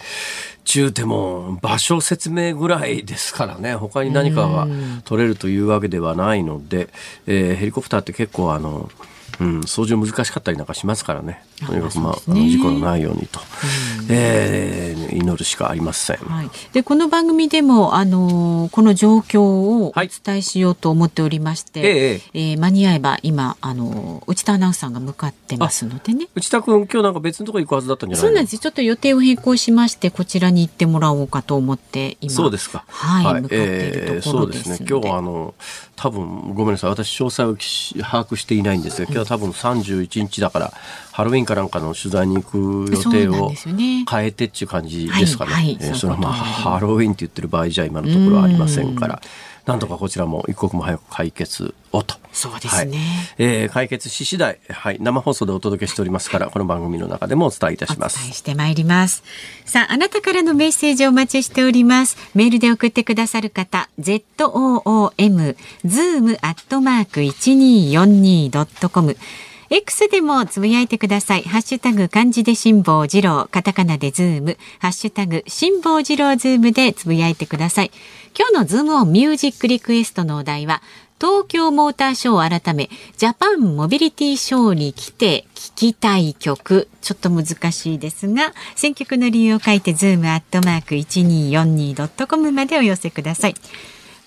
[0.64, 4.66] 中ても場所説明ぐらいですからね、他に何かが
[5.04, 6.88] 撮れるというわけではないので、
[7.26, 8.90] えーヘリコプターって結構あの、
[9.40, 11.44] うん、操縦難しかったりなんかしますからね。
[11.66, 13.40] とにかくまあ、ねの事故のないようにと、
[14.10, 16.16] えー祈るしかありません。
[16.18, 26.28] はい、でこの番組でも、あのーこの状況をおはい伝えしようと思っておりまして、えええー間に合えば今、あのー内田アナウンサーが向かってますのでね。
[26.34, 28.28] 内田君、今日なんか別のところ行くはずだったんじゃないの？
[28.28, 32.84] そうなんですちょっと予定を変更しましてこちらに行ってもらおうかと思って今そうですか。
[32.88, 34.86] はい、向かっているところですそうですね。
[34.88, 35.54] 今日はあの
[35.96, 36.90] 多分ごめんなさい。
[36.90, 40.72] 私詳細をき把握していないんですが、今日は多分31日だから、
[41.12, 43.52] ハロウィンかなんかの取材に行く予定を
[44.10, 45.78] 変えてっていう感じですかね。
[45.94, 49.20] それはまあハロウィンって言ってる場合じゃ今のところはありませんから。
[49.66, 52.14] なんとかこちらも一刻も早く解決をと。
[52.32, 58.38] そうですねはいえー解決し次第、はい、生放送でお届けしておりますから、この番組の中でもお伝えいたしまお伝えす。
[58.38, 59.24] してまいります。
[59.64, 62.16] さあ、あなたからのメッセージをお待ちしております。
[62.34, 69.16] メールで送ってくださる方、zoom、zoom アットマーク 1242.com。
[69.68, 71.42] X でもつぶやいてください。
[71.42, 77.90] ハッシュタグ漢字で辛坊治郎、カタカナでズーム、ハッシュタグ辛坊治郎ズームでつぶやいてください。
[78.38, 80.82] 今日のズームオンミュージックリクエストのお題は、
[81.18, 86.88] 東京モーターショー改め、ジャパンモビリティショーに来て聴きたい曲。
[87.00, 93.54] ちょっと難しいですが、選曲の理由を書いて、ズームアットマーク 1242.com までお寄せください。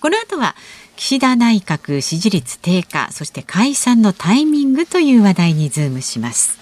[0.00, 0.56] この後は、
[1.00, 6.58] 岸田内閣支持率低下、そして解散のタイミングという話題にズームします。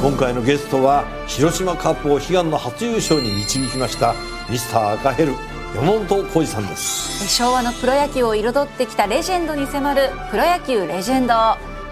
[0.00, 4.14] 今回のゲストは広島カープを悲願の初優勝に導きました
[4.48, 5.34] ミスター赤ヘル
[5.74, 11.34] 山本浩二さんです昭和のプロ野球を彩ってきたレジェンドに迫る「プロ野球レジェンド」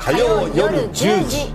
[0.01, 1.53] 火曜夜10時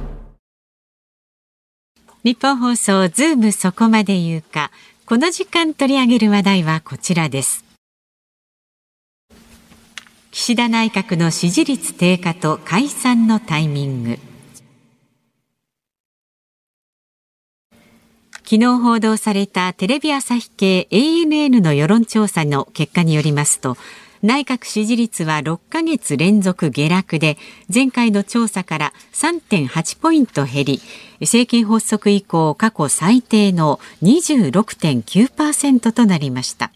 [2.24, 4.70] ニッポン放送ズームそこまで言うか。
[5.08, 7.67] この時間取り上げる話題はこちらです。
[10.40, 14.20] 岸田内閣の支持率低下と解散のタイミング。
[18.44, 23.78] 昨日報道されたテレビ朝日系 ANN の世論調査の結果によりますと、
[24.22, 27.40] 内閣支持率は6ヶ月連続下落で、
[27.74, 30.82] 前回の調査から3.8ポイント減り、
[31.20, 36.72] 政権発足以降過去最低の26.9%となりました。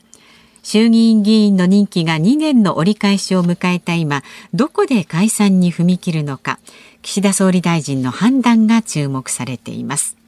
[0.63, 6.59] 衆議院議員の任期が2年の折り返しを迎えた今、どこで解散に踏み切るのか、
[7.01, 10.21] 岸田総理大臣の判断が注目されています。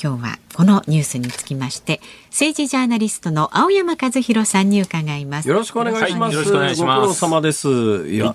[0.00, 6.12] 今日はこのニュースにつきまして政治ジャーナリストの青山和弘さんに伺いますよろしくお願いします。
[6.20, 7.68] はいよろしくお願いしますご苦労様です。
[8.08, 8.34] いや、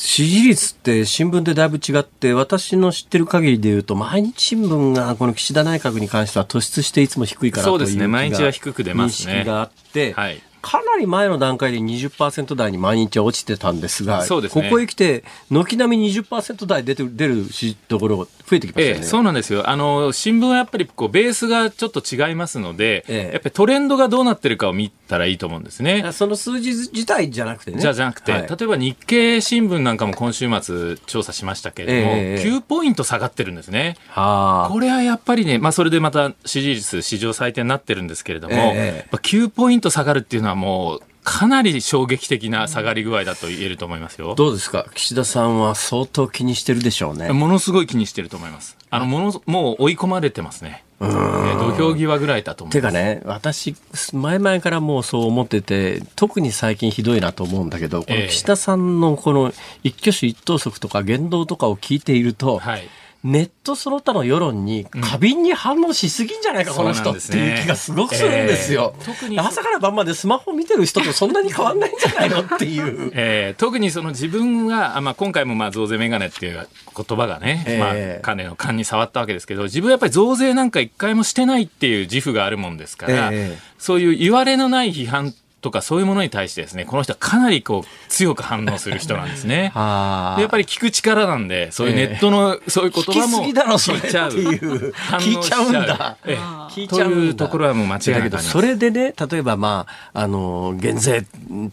[0.00, 8.06] 支持率って新聞でだいぶ違って、私の知ってる限りで言うと、毎日新聞がこの岸田内閣に関しては突出していつも低いからというそうですね。
[8.06, 9.32] 毎日は低く出ますね。
[9.32, 19.00] 認識があって、はいかなり前の段階で20%台に毎日は落ちてたんですが、そうですねここへ来て、軒並み20%台出て出るしところが増えてきましたよね。
[19.00, 19.68] ええ、そうなんですよ。
[19.68, 26.04] あの、新聞はやっぱりこう、ベースがちょっと違いますので、ええやっぱりトレンドがどうなってるかを見たらいいと思うんですね。
[26.12, 27.80] その数字自体じゃなくてね。
[27.80, 33.96] じゃじゃなくて、はい例えば日経新聞なんかも今週末調査しましたけれども、ええ9ポイント下がってるんですね。
[34.08, 44.34] はあこれはやっぱりね、まあそれでまた支持率史上最低になってるんですけれども、ええやっぱ9ポイント下がるっていうのはもう、かなり衝撃的な下がり具合だと言えると思いますよ。
[44.34, 44.86] どうですか？
[44.94, 47.30] 岸田さんは相当気にしてるでしょうね。
[47.32, 48.78] ものすごい気にしてると思います。
[48.88, 50.84] あの、もの、もう追い込まれてますね。
[51.00, 52.80] えー土俵際ぐらいだと思います。
[52.80, 53.74] てかね、私、
[54.12, 59.52] 前々からもうそう思ってて、特に最近ひどいなと思うんだけど、このええ岸田さんのこの
[59.84, 62.88] 一挙手一投足とか言動とかを聞いていると、はい。
[63.24, 68.94] ネットその他の世論に過敏に反応しすぎんじゃないか、この人っていう気がすごくするんですよ。
[68.96, 73.10] ええ特に朝から晩までスマホ見てる人とそんなに変わんないんじゃないのっていう。
[73.16, 77.90] えー特にその自分が、あまあ、今回もまあ増税メガネっていう言葉がね、ええま
[78.30, 89.72] あ、彼の勘に触ったわけですけど、自分はやっぱり増税なんか一回もしてないっていう自負があるもんですから、ええそういう言われのない批判とかそういうものに対してですね、この人はかなりこう強く反応する人なんですね。
[89.76, 93.98] あでやっぱり聞く力なんで、そういうネットのそういう言葉も聞きすぎだろそれ。
[93.98, 94.30] 聞いちゃう。
[94.30, 95.68] っていう反応聞いちゃう。
[95.70, 96.36] んだええ
[96.70, 98.30] 聞いちゃうんだというところはもう間違いなくあります。
[98.30, 101.24] だけどそれでね例えばまああの減税っ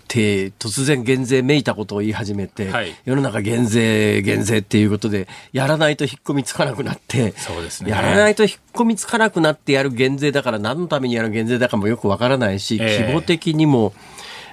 [0.07, 2.95] て突然減税めいたことを言い始めて、はい。
[3.05, 7.91] 世の中減税減税っていうことでやらないと引っ込みつかなくなってそうですね。
[7.91, 13.01] やらないと引っ込みつかなくなってやる減税だから何のためにやる減税だかもよくわからないし、ええ。
[13.01, 13.74] 規模的にも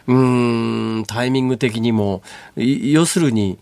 [0.06, 2.22] うーんタイミング的にも
[2.56, 3.58] い要するに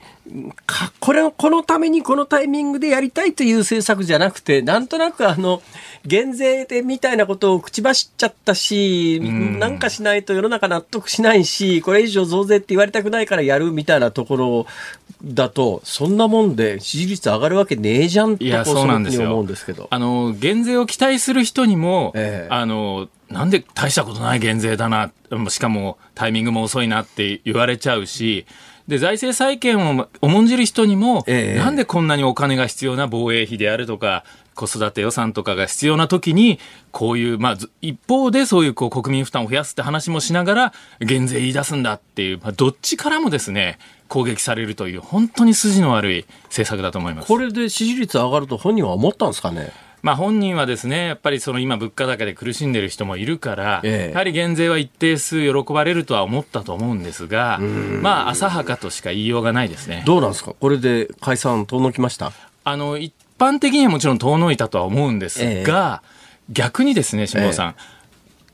[0.65, 5.61] かこれをこのためにこのタイミングでやりたいという政策じゃなくてなんとなくあの
[6.05, 9.59] 減税でみたいなことを口走っちゃったしん。
[9.59, 14.67] なんかしないと世の中納得しないしこれ以上増税って言われたくないからやるみたいなところ
[15.25, 19.31] だとそんなもんで支持率上がるわけねえじゃんといや、こうそうなんですよ。
[19.31, 19.89] 思うんですけど。
[19.91, 25.13] あの、減税を期待する人にも、ええあの、なんで大したことない減税だな、
[25.49, 28.47] しかもタイミングも遅いなって言われちゃうし、
[28.89, 36.59] で、財政再建を重んじる人にも、ええなんでこんなにお金が必要な防衛費であるとか、子育て予算とかが必要な時に、
[36.91, 43.79] こういう、まあ、ず一方でそういうこう国民負担を増やすって話もしながら、減税言い出すんだっていう、まあ、どっちからもですね、
[44.11, 47.29] 攻撃されるという、本当に筋の悪い政策だと思います。
[47.29, 49.73] これで支持率上がると本人は思ったんですかね？
[50.03, 57.59] まあ、本人はですね、やっぱりその今、物価高で苦しんでる人もいるから、ええやはり減税は一定数喜ばれるとは思ったと思うんですが、
[58.01, 60.03] まあ、浅はかとしか言いようがないですね。
[60.07, 60.55] どうなんですか？
[60.59, 62.33] これで解散遠のきました？
[62.65, 66.03] あの、一般的にはもちろん遠のいたとは思うんですが、
[66.49, 67.75] 逆にですね、下尾さん、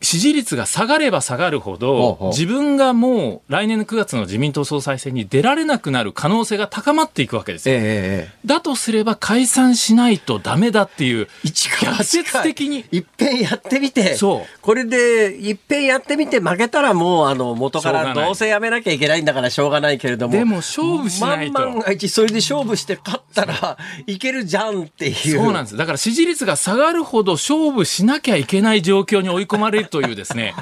[0.00, 7.74] 支持率が下がれば下がるほど自分がもう来年の9月の自民党総裁選に出られなくなる可能性が高まっていくわけですよ。
[7.74, 7.82] えええ
[8.30, 8.38] え。
[8.44, 20.32] だとすれば解散しないとダメだっていう、逆説的にいっぺんやってみて、そうこれでいっぺんやってみて負けたらもうあの元からどうせやめなきゃいけないんだからしょうがないけれども。
[20.32, 25.14] でも勝負しないと万万が一それで勝負して勝ったらいけるじゃんっていう。
[25.14, 25.76] そうなんです。
[25.76, 30.54] だから支持率が下がるほど勝負しなきゃいけない状況に追い込まれるというですね、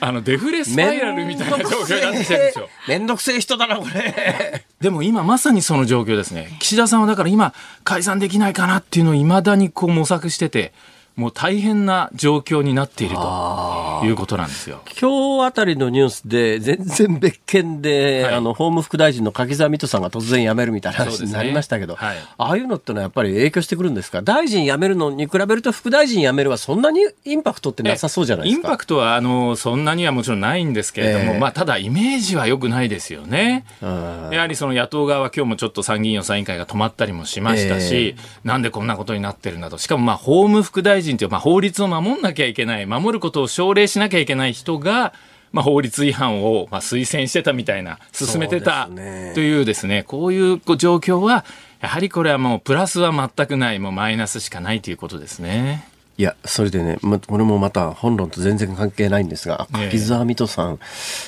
[0.00, 2.68] あの、デフレスパイラルみたいな状況になってきてるんですよ。
[2.88, 4.64] めんどくせえ人だな、これ。
[4.80, 6.56] でも今まさにその状況ですね。
[6.60, 7.54] 岸田さんはだから今
[7.84, 10.72] 解散できないかなっていうのを未だにこう模索してて、
[11.16, 14.82] もう大変な状況になっているということなんですよ。
[15.00, 24.20] 今日あたりのニュースで、全然別件で、はいあの、法務副大臣の柿沢水戸さんが突然辞めるみたいな話になりましたけど、そうですねああいうのってのはやっぱり影響してくるんですか？
[24.20, 28.68] 大臣辞めるのに比べると副大臣辞めるはそんなにインパクトってなさそうじゃないですか？
[28.68, 33.64] インパクトはあのそんなにはもちろんないんですけれども、ええまあ、ただイメージは良くないですよね。
[33.80, 39.78] うんやはりその野党側は今日もちょっと参議院予算委員会が止まったりもしましたし、なんでこんなことになってるんだと。
[39.78, 45.12] しかもまあ法務副大臣というまあ法律を守んなきゃいけない、守ることを奨励しなきゃいけない人が、
[45.52, 48.88] まあ、法律違反をまあ推薦してたみたいな、進めてた
[49.34, 51.44] というですね、こういう状況は、
[51.80, 55.88] やはりこれはもうプラスは全くない、もうマイナスしかないということですね。
[56.18, 59.84] いや、それでね、ま、これもまた本論と全然関係ないんですが、ええ。
[59.90, 60.78] 柿沢水戸さん、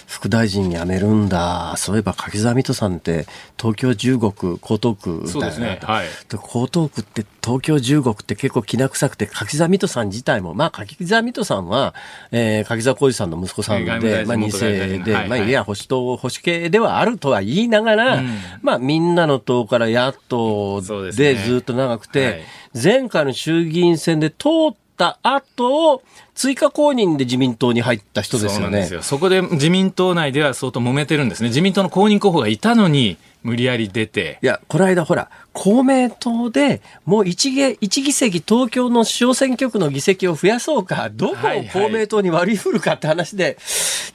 [0.06, 1.74] 副大臣辞めるんだ。
[1.76, 3.26] そういえば柿沢水戸さんって、
[3.58, 5.30] 東京15区、江東区だよね。
[5.30, 5.78] そうですね。
[5.82, 6.06] はい。
[6.06, 11.94] で江東区って、東京15区って結構きな臭くて、柿沢水戸さん自体も、まあ、柿沢水戸さんは、
[12.30, 18.28] えー、柿沢浩二さんの息子さんで、まあ、二元外務大世で、臣はいまあ、いや、保守党、保守系ではあるとは言いながら、うん
[18.60, 20.82] まあ、みんなの党から野党
[21.12, 22.40] でずっと長くて、はい
[22.74, 26.02] 前回の衆議院選で通った後、
[26.34, 28.94] 追加公認で自民党に入った人ですよねそ。
[28.94, 29.02] よ。
[29.02, 31.48] そこで自民党内では相当揉めてるんですね。
[31.48, 34.38] 自民党の公認候補がいたのに、無理やり出て。
[34.42, 43.58] いや、この間ほら、公明党でもう一議一議席東京の小選挙区の議席を増やそうか、どこを公明党に割り振るかって話で、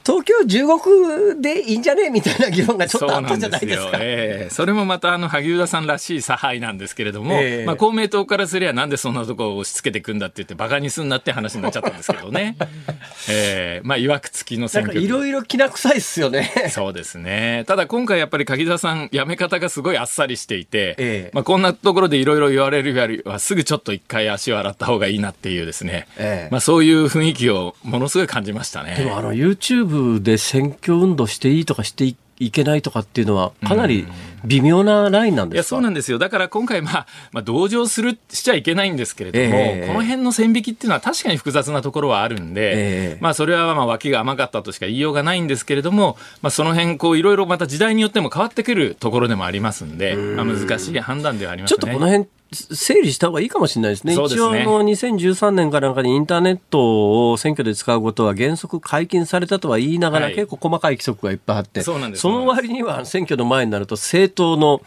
[0.06, 3.98] 東京15区でいいんじゃねみたいな議論がちょっとあったじゃないですか。
[4.00, 12.56] ええそれもまたあの萩生田さんらしい差配なんですけれども、ええまあ、公明党からすりゃなんでそんなとこを押し付けていくんだって言ってバカにすんなって話になっちゃったんですけどね。
[13.28, 16.70] ええまあ、いわくつきのな選挙いろいろきな臭いっすよね。
[16.70, 17.64] そうですね。
[17.66, 26.06] ただ今回やっぱり柿沢さん、辞め方がすごいあっさりしていて、ええまあこんなところでいろいろ言われるよりはすぐちょっと一回足を洗った方がいいなっていうですね。
[26.16, 28.94] ええまあそういう雰囲気をものすごい感じましたね。
[28.96, 34.06] でもあの YouTube で選挙運動していいとかしていいけないとかっていうのはかなり
[34.44, 35.68] 微妙なラインなんいや、ですか？
[35.76, 36.18] そうなんですよ。
[36.18, 42.74] だから今回、まあ、まあ、同情する、しちゃいけないんですけれども、ええこの辺の線引きっていうのは確かに複雑なところはあるんで、え
[43.16, 51.78] えまあ、それはまあ、脇が甘かったとしか言いようがないんですけれども、まあ、その辺、こう、いろいろまた時代によっても変わってくるところでもありますんで、まあ、難しい判断ではありますね。
[51.78, 54.14] ちょっとこの辺っ整理した方がいいかもしれないですね。
[54.14, 54.26] すね。
[54.26, 60.34] 一応あの2013年かなんかにインターネットを選挙で使うことは原則解禁されたとは言いながら、はい。
[60.34, 64.82] 結構細かい規則がいっぱいあって、そうなんですの割には選挙の前になると政党の、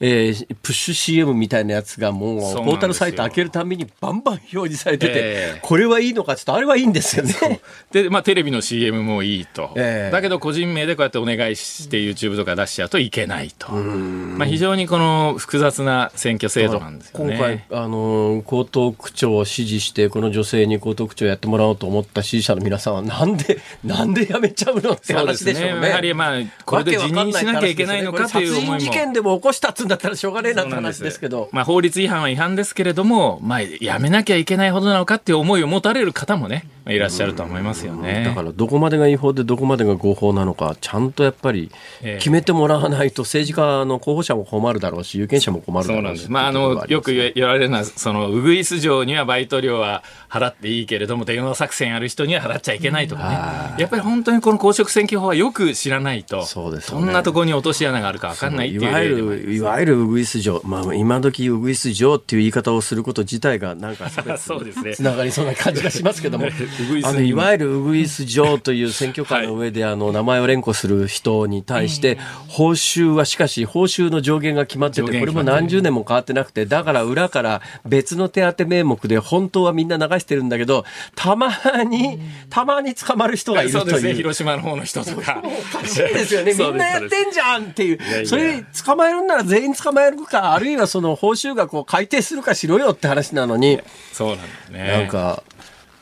[0.00, 5.60] えープッシュ CM みたいなやつがもうポータルサイト開けるたびにバンバン表示されてて、ええ。
[5.62, 7.60] これはいいのかちょっとあれはいいんですよね。
[7.92, 10.12] で、まあ、テレビの CM もいいと、ええ。
[10.12, 17.64] だけど個人名でこうやってお願いして YouTube とか出しちゃうといけないと、まあ、非常にこの複雑な選挙制度なんですよ今ね。
[17.68, 25.88] 回、あの、江東区長を支持して、この女性に江東区長やってもらおうと思った支持者の皆さんは、なんで、 なんで辞めちゃうのって話でしょうね。
[25.88, 31.48] やはりまあこれで辞任しなきゃいけないのかという思いも殺人事件でも起こしたっつうんだったらしょうがねえなって話ですけど。
[31.52, 38.24] まあ、法律違反は違反ですけれども、まあ、やめなきゃいけないほどなのかっていう思いを持たれる方もね、まあいらっしゃると思いますよね。
[38.24, 41.70] だからどこまでが違法でどこまでが合法なのかちゃんとやっぱり
[42.02, 46.30] ええ決めてもらわないと政治家の候補者も困るだろうし有権者も困るだろうしそうなんです。
[46.30, 53.28] まあ、あの、よく言われるのは、その、ウグイス城にはバイト料は払っていいけれども、電話作戦やる人には払っちゃいけないとか
[53.76, 53.80] ね。
[53.82, 57.06] やっぱり本当にこの公職選挙法はよく知らないと、そね。
[57.06, 64.94] どんなところに落とし穴があるか分かんないっていういわゆるいわゆるウグイス城、まあ、今時ウグイス城っていう言い方をすること自体がなんか そうですね。
[64.94, 66.46] つながりそうな感じがしますけども。
[67.04, 80.84] あのいわゆるウグイス城という選挙カーの上であの名前を連呼する人に対して報酬はしかし報酬の上限が決まっててこれも何十年も変わってなくてだから裏から別の手当名目で本当はみんな流してるんだけど
[81.14, 81.50] たま
[81.84, 83.82] にたまに捕まる人がいるという。
[83.82, 85.42] そうですね、広島の方の人とか。
[85.44, 86.54] おかしいですよね。
[86.54, 87.98] みんなやってんじゃんっていう。
[87.98, 93.80] やいやそれ捕まえるんなら全員捕まえるか、あるいはその報酬額を改定するかしろよって話なのに、
[94.12, 94.88] そうなんですね。
[94.88, 95.42] なんか、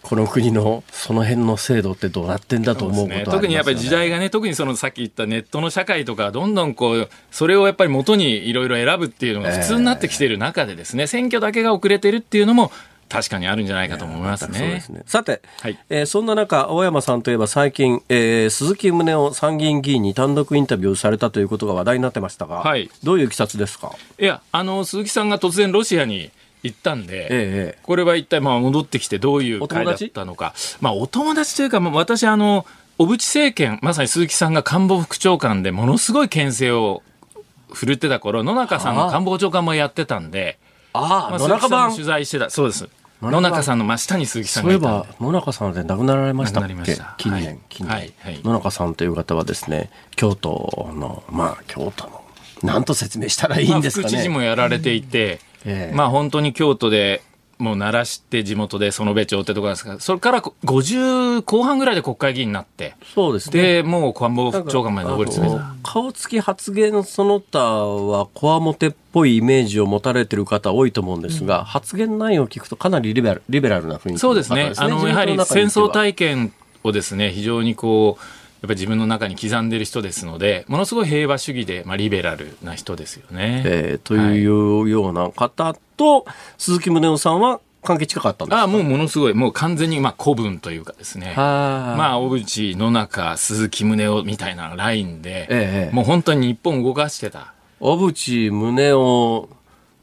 [0.09, 3.25] この国のその辺の制度ってどうなってんだと思うことね。
[3.27, 12.73] 特にやっぱり時代がね、特にそのさっき言ったネットの社会とか、どんどんこう、それをやっぱり元にいろいろ選ぶっていうのが普通になってきている中でですね、選挙だけが遅れてるっていうのも
[13.11, 14.89] 確かにあるんじゃないかと思いますねす。
[14.91, 15.03] ね。
[15.07, 23.93] さて、はいえーそんな中、青山さんといえば最近、えー鈴木宗男参議院議員に単独インタビューをされたということが話題になってましたが、はいどういういきさつですか？
[24.19, 26.31] いや、あの、鈴木さんが突然ロシアに
[26.63, 30.55] 行ったんで、ええこれは一体まあ戻ってきてどういう会だったのか。
[30.81, 32.67] まあお友達というか、まあ私あの、
[32.99, 37.03] 小渕政権、まさに鈴木さんが官房副長官でものすごい牽制を
[37.73, 40.59] 振るってた頃、野中さんの官房長官もやってたんで、
[40.93, 42.51] あまあ、野中版取材してた。
[42.51, 42.89] そうです。
[43.21, 43.79] 野中さん。
[43.79, 46.97] の真下に鈴木さんそういえば野中さんで亡くなられましたっけ？
[47.19, 47.59] 近年、はい。
[47.69, 48.41] 近年、はいはい。
[48.45, 52.25] 野中さんという方はですね京都のまあ京都の
[52.63, 55.95] 何と説明したらいいまあんですか副知事もね、やられていて、ええ。
[55.95, 57.23] まあ本当に京都で
[57.59, 63.83] もう鳴らして地元で園部町ってところですが、それから50後半ぐらいで国会議員になって、そうですね。
[63.83, 65.75] で、もう官房副長官まで上り詰めた。
[65.83, 74.73] 顔つき発言その他はこわもてっぽいイメージを持たれてる方多いと思うんですが、発言内容を聞くとかなりリベラルリベラルな雰囲気の方そうですね。
[74.77, 76.53] あの、やはり戦争体験
[76.85, 78.23] をですね、非常にこう、
[78.63, 83.63] ぱり自分の中に刻んでる人ですので、ものすごい平和主義で、まあ、リベラルな人ですよね。
[83.65, 86.27] えーというような方と、
[86.59, 88.61] 鈴木宗男さんは関係近かったんですか？
[88.63, 91.35] ああ、もうものすごい、もう完全に、まあ、古文というかですね。
[91.37, 97.53] はまあ、小渕、野中、鈴木宗男みたいなラインで、ええもう本当に日本を動かしてた。
[97.79, 99.49] 小渕宗男、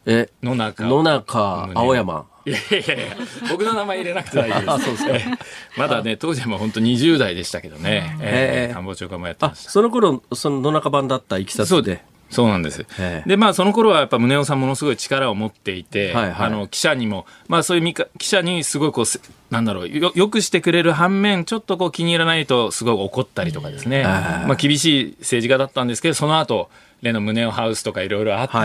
[0.06, 0.86] え、野中。
[0.86, 2.26] 野中、青山。
[2.46, 3.16] いやいやいや
[3.50, 5.10] 僕の名前入れなくて大丈夫です。
[5.10, 9.72] ええまだね、当時はもう本当20代でしたけどね、ええええ官房長官もやってあ、ました。
[9.72, 12.04] その頃、その野中版だったいきさつで？
[12.30, 12.86] そうなんです。
[13.00, 19.20] ええで、まあ、その頃はやっぱ宗男さんものすごい力を持っていて、はいはいあの、記者にも、まあ、そういう見か記者にすごいこうせ、
[19.52, 24.04] なんだろう、よ、よくしてくれる反面、ちょっとこう気に入らないとすごい怒ったりとかですね。
[24.04, 26.70] まあ、厳しい政治家だったんですけど、その後、
[27.02, 28.56] 例の宗男ハウスとかいろいろあって、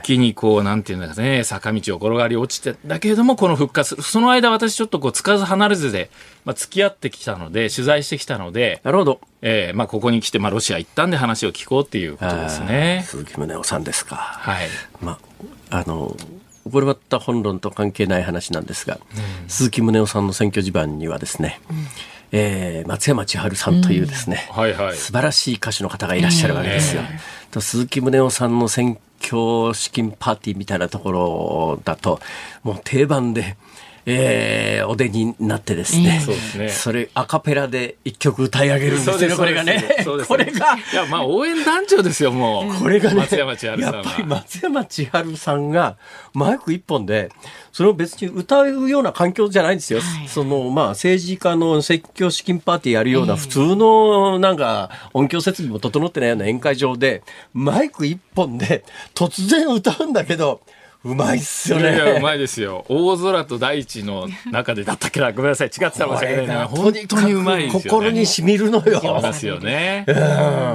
[0.00, 6.10] 一気にこう、なんていうんですかね、坂道を転がり落ちて、だけれども、この復活、その間私ちょっとこう、つかず離れずで、
[6.44, 9.20] まあ、付き合ってきたので、取材してきたので、なるほど。
[9.42, 13.04] えーまあ、ここに来て、まあ、ロシア行ったんで話を聞こうっていうことですね。
[13.06, 14.16] 鈴木宗男さんですか。
[14.16, 14.68] はい。
[15.00, 15.18] ま
[15.70, 16.16] あ、あの、
[16.70, 18.98] これまた本論と関係ない話なんですが、
[19.48, 21.60] 鈴木宗男さんの選挙地盤にはですね、
[22.36, 24.96] えー松山千春さんというですね、はいはい。
[24.96, 27.02] 素晴らしい歌手の方がいらっしゃるわけですよ。
[27.52, 32.18] と鈴木宗男さんの選挙資金パーティーみたいなところだと
[32.64, 33.56] もう定番で、
[34.06, 36.68] えーお出になってですね、そうですね。
[36.68, 39.82] それアカペラで一曲歌い上げるんですよねこれがね。
[40.26, 40.76] これが。
[40.76, 42.82] いや、まあ、応援団長ですよ、もう。
[42.82, 44.02] これがね、松山千春さんは。
[44.02, 45.96] やっぱり松山千春さんが
[46.34, 47.30] マイク一本で、
[47.72, 50.00] それを別に歌うような環境じゃないんですよ。
[50.28, 58.84] その、まあ、政治家の選挙資金パーティーやるような普通の、なんか、音響設備も整ってないような宴会場で、マイク一本で
[59.14, 60.60] 突然歌うんだけど、
[61.04, 62.20] うまいっすよいやいや、うね。
[62.20, 62.86] まいですよ。
[62.88, 65.32] 大空と大地の中でだったっけな。
[65.32, 65.68] ごめんなさい。
[65.68, 66.66] 違ってたら申し訳ないな。
[66.66, 67.90] 本当にうまいですよ、ね。
[67.90, 69.00] 心に染みるのよ。
[69.00, 70.06] そうですよね。
[70.08, 70.10] い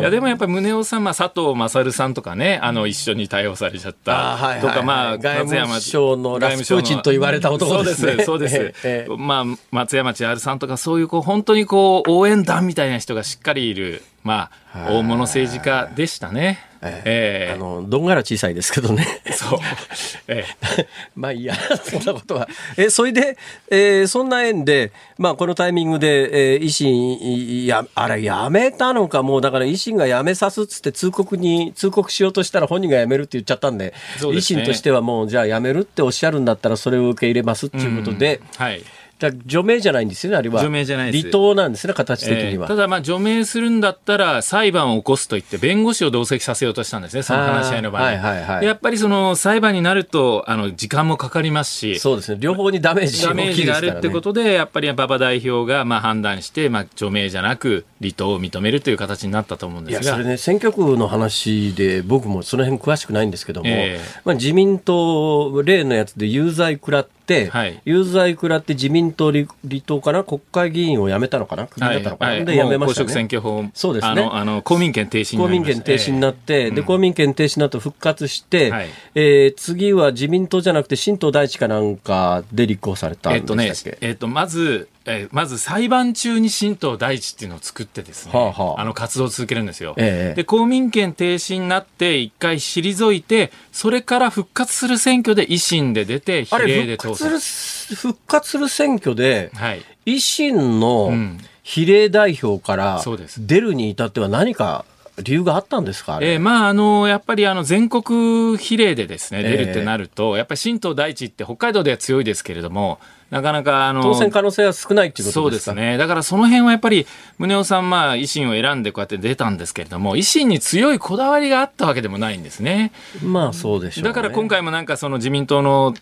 [0.03, 8.88] やでもやっぱり宗男さん、まあ、佐藤勝さんとかね、あの一緒に逮捕されちゃったあーはいはいとか、まあ外務松山省のラスプーチンと言われた男ですねそうです、そうです。
[8.88, 16.59] ええまあ松山千春さんとかそういうこう本当にこう応援団みたいな人がしっかりいる、まあ大物政治家でしたね。
[16.82, 19.05] ええあの、どんがら小さいですけどね。
[19.32, 19.59] そう。
[20.30, 20.45] え
[20.77, 22.47] えまあいいや、 そんなことは。
[22.77, 23.38] え、それで、
[23.71, 38.84] えーそんな縁で、まあこのタイミングで、えー維新、や、あれ、やめたのか、もうだから維新がやめさすっつって通告に、通告しようとしたら本人がやめるって言っちゃったんで、ですね新としてはもう、じゃあやめるっておっしゃるんだったらそれを受け入れますっていうことで、はい。
[39.20, 40.63] じゃあ除名じゃないんですよね、あれは。
[40.63, 42.65] 除名じゃないです離党なんですね、形的には。
[42.65, 48.05] えーただ、まあ、除名するんだったら、裁判を起こすと言って、弁護士を同席させようとしたんですね、その話し合いの場に。
[48.05, 60.15] あーはいはいはいでやっぱりその裁判になると、あの時間もかかりますし、そうですね、両方にダメージダメージがあるってことで、やっぱり馬場代表がまあ判断して、まあ、除名じゃなく、離党を認めるという形になったと思うんいや、ですが。
[60.15, 67.18] それね、選挙区の話で、僕もその辺詳しくないんですけども、ええまあ、自民党、例のやつで有罪食らって、
[67.49, 67.82] はい。
[67.86, 72.45] 有罪食らって自民党離離党かな、国会議員を辞めたのかな、クビだったのかな、はい。
[72.45, 73.25] で辞めましたもう公職選ね。
[73.25, 74.61] 挙法、そうですね。
[74.63, 78.88] 公民権停止に公民権停止になって、で、公民権停止の後復活して、はい。
[79.15, 89.95] えー次は自民党じゃなくて、新党大地かなんかで立候補されたんでしたっけ、えっと、まず、えーまず裁判中に新党大地っていうのを作ってですね、はあはああの活動を続けるんですよ。
[89.97, 97.32] ええで、公民権停止になって、一回退いて、それから復活する選挙で維新で出て、比あ例で当選。
[97.32, 99.82] 活する、復活する選挙で、はい。
[100.05, 102.99] 維新のうん比例代表から
[103.38, 104.86] 出るに至っては何か
[105.22, 112.99] 理由があったんですかえーまあ、あの、やっぱりあの、全国比例でですね、ええ出るってなると、やっぱり新党大地って北海道では強いですけれども、
[113.30, 115.55] なかなかあの、当選可能性は少ないっていうこそうとでか？
[115.57, 115.97] ですすね。
[115.97, 117.05] だからその辺はやっぱり、
[117.38, 122.91] 宗男さん、まあ、維新を選んでこうやって出たんですけれども、維新に強いこだわりがあったわけでもないんですね。
[123.23, 125.93] まあそうでしょう、ね、だから今回もなんかその自民党の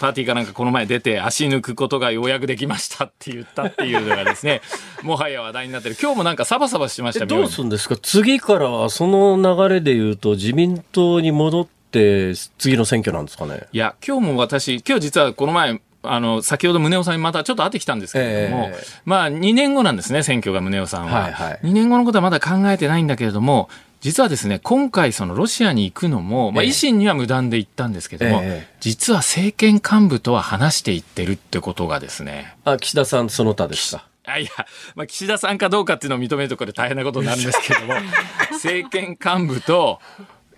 [0.00, 4.60] パーティーかなんかこの前出て足抜くことがようやくできましたって言ったっていうのがですね、
[5.02, 5.96] もはや話題になってる。
[6.00, 7.96] 今日もなんかサバサバしてましたえどうするんですか？
[8.02, 9.36] 次からはその
[9.68, 13.68] 流れで言うと自民党に戻って次の選挙なんですかね？
[13.72, 18.84] いや、今日も私、今日実はこの前、あの、先ほど宗男さんにまたちょっと会ってきたんですけれども、ええ。
[19.04, 21.20] まあ2年後なんですね、選挙が宗男さんは。
[21.22, 21.60] はいはい。
[21.62, 23.68] 2年後のことはまだ考えてないんだけれども、
[24.00, 26.68] 実はですね、今回そのロシアに行くのも、まあええ。
[26.70, 28.74] 維新には無断で行ったんですけども、ええ。
[28.80, 34.06] 実は政権幹部とは話していってるってことがですね、あ岸田さんその他ですか？
[34.24, 34.50] あいや、
[34.94, 37.94] まあ、岸田さんかどうかっていうのを認めるとこれ大変なことになるんですけども、
[38.52, 40.00] 政権幹部と、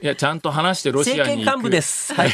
[0.02, 2.12] いや、ちゃんと話してロシアに幹部です。
[2.14, 2.30] はい。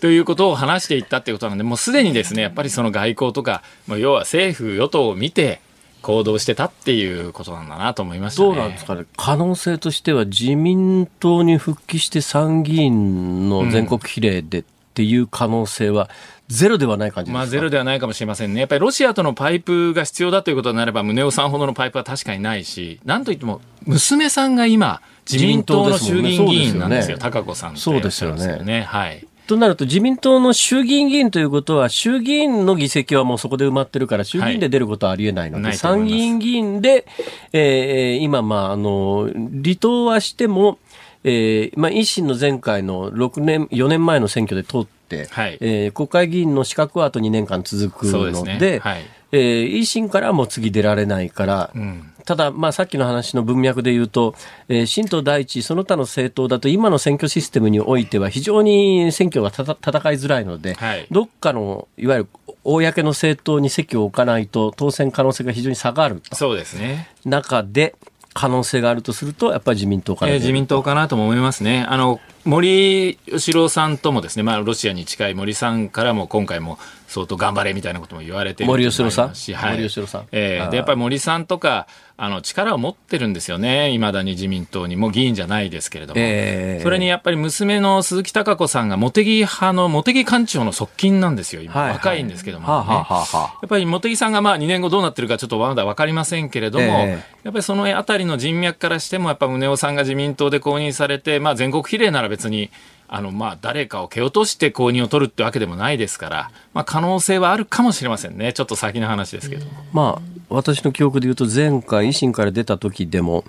[0.00, 5.60] ということを話していったっていうことなんで、もうすでにですね、やっぱりその外交とか、もう要は政府、与党を見て
[6.00, 8.48] 行動してたっていうことなんだなと思いましたね。
[8.48, 9.04] どうなんですかね？
[9.16, 16.10] 可能性としては自民党に復帰して参議院の全国比例でっていう可能性は
[16.48, 18.60] ゼロではない感じですか、まあゼロではないかもしれませんね。
[18.60, 25.00] やっぱりロシアとのパイプが必要だということになれば、宗男さんほどのパイプは確かにないし、なんといっても、娘さんが今、
[25.30, 27.40] 自民党の衆議院議員なんですよ、すもんね。
[27.40, 28.82] 高子さんそうですよね。
[28.82, 29.26] はい。
[29.46, 35.76] となると自民党の衆議院議員ということは衆議院の議席はもうそこで埋まってるから衆議院で出ることはありえないので、ない。
[35.76, 37.06] 参議院議員で、
[37.52, 40.78] えー今、まあ、あの、離党はしても、
[41.24, 45.58] えーまあ、維新の前回の6年、4年前の選挙で通って、はい。
[45.60, 48.78] えー国会議員の資格はあと2年間続くそうですので、ね。
[48.78, 49.02] はい
[49.32, 54.34] えー維新からはもう次出られないから、んただ、まあ、さっきの話の文脈で言うと、
[54.68, 62.28] えー新党第一、その他の政党だと、今の選挙システムにおいては、非常に選挙がたた戦いづらいので、はいどっかの、いわゆる
[62.64, 67.08] 公の政党に席を置かないと、当選可能性が非常に下がるそうですね。
[67.24, 67.96] 中で、
[68.34, 71.84] 可能性があるとすると、やっぱり自民党から出る、えー自民党かなとも思いますね。
[71.88, 76.78] あの、森喜朗さんともですね、まあ、ロシアに近い森さんからも今回も
[77.12, 79.28] 相当頑張れみたいなことも言われてる森喜朗さん？
[79.54, 80.28] はい、森喜朗さん。
[80.32, 81.86] えーで、やっぱり森さんとか、
[82.16, 83.90] あの、力を持ってるんですよね。
[83.92, 84.96] 未だに自民党に。
[84.96, 86.20] もう議員じゃないですけれども。
[86.20, 91.62] えーそれにやっぱり娘の鈴木貴子さんが茂木派の茂木幹事長の側近なんですよ。
[91.62, 91.84] 今、はい。
[91.84, 92.72] はい若いんですけども、ね。
[92.72, 93.58] はあ、はあはあはあ。
[93.62, 97.10] やっぱり茂木さんがまあ2年後どうなってるかちょっとまだ分かりませんけれども、ええ。
[97.44, 102.70] やっぱりそのあたりの人脈からしても、やっぱ宗男さんが自民党で公認されて、まあ、全国比例なら別に、
[103.14, 109.66] あのまあ誰かを蹴落として公認を取るってわけでもないですから、まあ、可能性はあるかもしれませんね、ちょっと先の話ですけど。
[109.92, 113.44] まあ、私の記憶で言うと前回維新から出た時でも、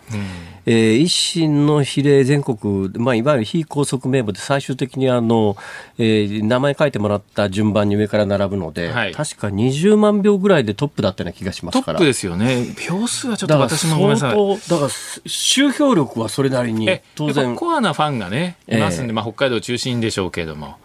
[0.66, 5.58] えー維新の比例全国、まあ、いわゆる非拘束名簿で最終的にあの、
[5.98, 12.00] えー名前書いてもらった順番に上から並ぶので、はい確か20万票ぐらいでトップだったような気がしますから。
[12.00, 12.66] トップですよね。
[12.88, 14.32] 票数はちょっと私もごめんなさい。
[14.32, 14.90] 相当だから
[15.26, 20.78] 集票力はそれなりに当然ぱコアなファンがね、いますんで、ええまあ、北海道中心でしょうけれども、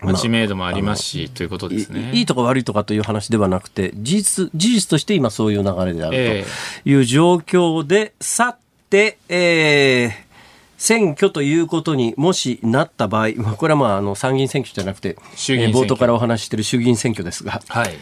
[0.00, 2.10] まあ、知名度もありますし、ということですね。
[2.12, 6.44] いいいとか悪いとかという話ではなくて事実事実として今そういう流れであるえ
[6.84, 8.65] という状況で、さて、
[9.28, 10.26] えー
[10.78, 15.16] 選挙ということにもしなった場合、まあ、これはまああの参議院選挙じゃなくて、
[15.72, 17.94] 冒頭からお話ししている衆議院選挙ですが、はい。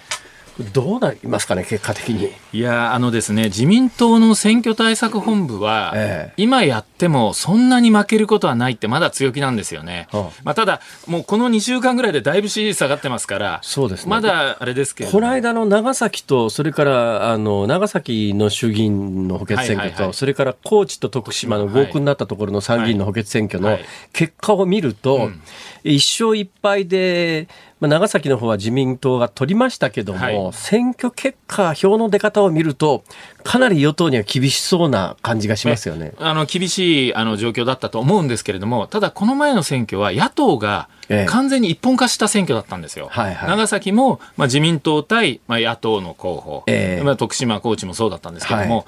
[0.72, 2.30] どうなりますかね、結果的に。
[2.52, 6.34] いやあのですね自民党の選挙対策本部は、ええ。
[6.36, 10.40] 今やってもそんなに負けることはないってまだ強気なんですよね、はあ。
[10.44, 14.10] まあ、ただもうこの2週間ぐらいでだいぶ支持率下がってますからそうですね。
[14.10, 15.20] まだあれですけれども。
[15.20, 20.14] この間の長崎と、それからあの長崎の衆議院の補欠選挙と、はいはいはい。
[20.14, 23.84] それから高知と徳島の合区になったところの参議院の補欠選挙のはい。
[24.12, 25.42] 結果を見ると、うん。
[25.82, 27.48] 一勝一敗で、
[27.84, 30.52] まあ、長崎の方は自民党が取りましたけども、はい。
[30.54, 33.04] 選挙結果、票の出方を見ると、
[33.42, 36.14] かなり与党には厳しそうな感じがしますよね。
[36.18, 41.26] あの厳しいあの状況だったと思うんですけれども、ただこの前の選挙は野党がええ。
[41.26, 43.08] 完全に一本化した選挙だったんですよ。
[43.10, 43.48] はいはい。
[43.50, 47.04] 長崎も、まあ、自民党対、まあ、野党の候補、ええ。
[47.04, 48.84] まあ、徳島、高知もそうだったんですけれども、は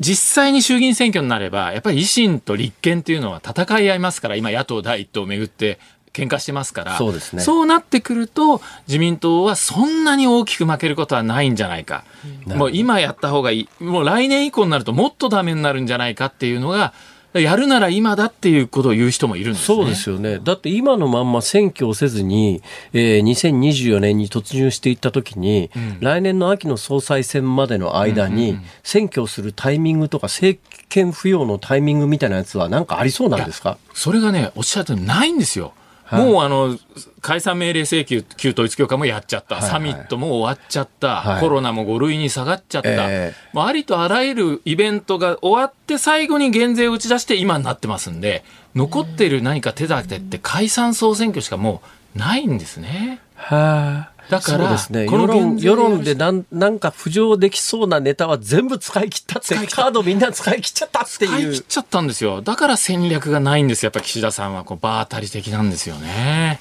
[0.00, 5.78] 実際に衆議院選挙になれば、やっぱり維新と立憲というのは戦い合いますから、今、野党第一党をめぐって
[6.16, 7.42] 喧嘩してますから、そうですね。
[7.42, 12.04] そうなってくると、自民党はそんなに大きく負けることはないんじゃないか、
[12.46, 16.94] もう今やった方がいい、もう来年以降になるともっとダメになるんじゃないかっていうのが、
[17.34, 19.76] やるなら今だっていうことを言う人もいるんですね。
[19.76, 20.38] そうですよね。
[20.42, 22.62] だって今のまんま選挙をせずに、
[22.94, 30.58] えー2024年に突入していったときに、来年の秋の総裁選までの間に、選挙をするタイミングとか政
[30.88, 33.76] 権浮揚のタイミングみたいなやつはなんかありそうなんですか？
[33.92, 35.74] それがね、おっしゃるとないんですよ。
[36.06, 36.24] はい。
[36.24, 36.78] もうあの
[37.20, 39.70] 解散命令請求、旧統一教会もやっちゃった、はいはい。
[39.72, 41.40] サミットも終わっちゃった、はい。
[41.40, 48.44] コロナも5類に下がっちゃった、えありとあらゆるイベントが終わって、最後に減税を打ち出して、今になってますんで、
[48.76, 51.82] 残っている何か手立てって、解散総選挙しかも
[52.14, 53.20] うないんですね。
[53.34, 54.15] はあ。
[54.28, 55.06] だからね。
[55.06, 61.52] この世論、でなんなんか浮上できそうなネタは全部使い切ったって、カードみんな使い切っちゃったって使いいう。
[61.52, 62.42] 切っちゃったんですよ。
[62.42, 63.88] だから戦略がないんですよ。
[63.88, 66.60] やっぱ岸田さんはこう場当たり的なんですよね。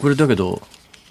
[0.00, 0.62] これだけど、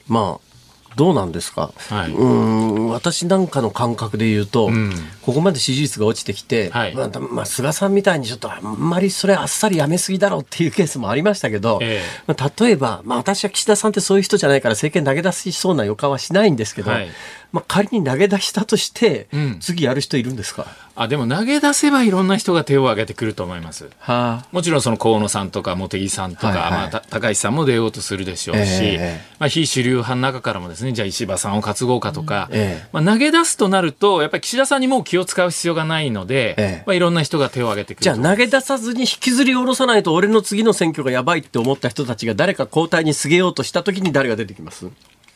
[0.07, 0.56] まあ、
[0.97, 2.11] どうなんですか、はい。
[2.11, 4.91] うーん私なんかの感覚で言うと、ん。
[5.21, 6.95] ここまで支持率が落ちてきて、はい。
[6.95, 12.01] まあまあ、菅さんみたいにちょっとあんまりそれあっさりやめすぎだろうっていうケースもありましたけど、え。
[12.25, 17.07] まあ、例えば、まあ、私は岸田さんってそういう人じゃないから政権投げ出しそうな予感はしないんですけど、はい。
[17.51, 19.57] まあ、仮に投げ出したとして、うん。
[19.59, 20.65] 次やる人いるんですか？
[20.99, 23.85] あ、でも投げ出せばいろんな人が手を挙げてくると思います。
[23.99, 24.47] はあ。
[24.51, 26.71] もちろんその河野さんとか茂木さんとか、はいはい。
[26.71, 29.21] まあた高市さんも出ようとするでしょうし、ええ。
[29.37, 32.89] まあ、非主流派の中からもですね、じゃあ石破さんを担ごうかとか、ええ。
[32.91, 36.83] まあ、投げ出すとなると、やっぱり岸田さんにもう気を使う必要がないので、ええ。
[36.87, 44.87] まあ、いろんな人が手を挙げてくるじゃあ投げ出さずに引きずり下ろさないと俺の次の選挙がやばいって思った人たちが誰か交代に告げようとした時に誰が出てきます？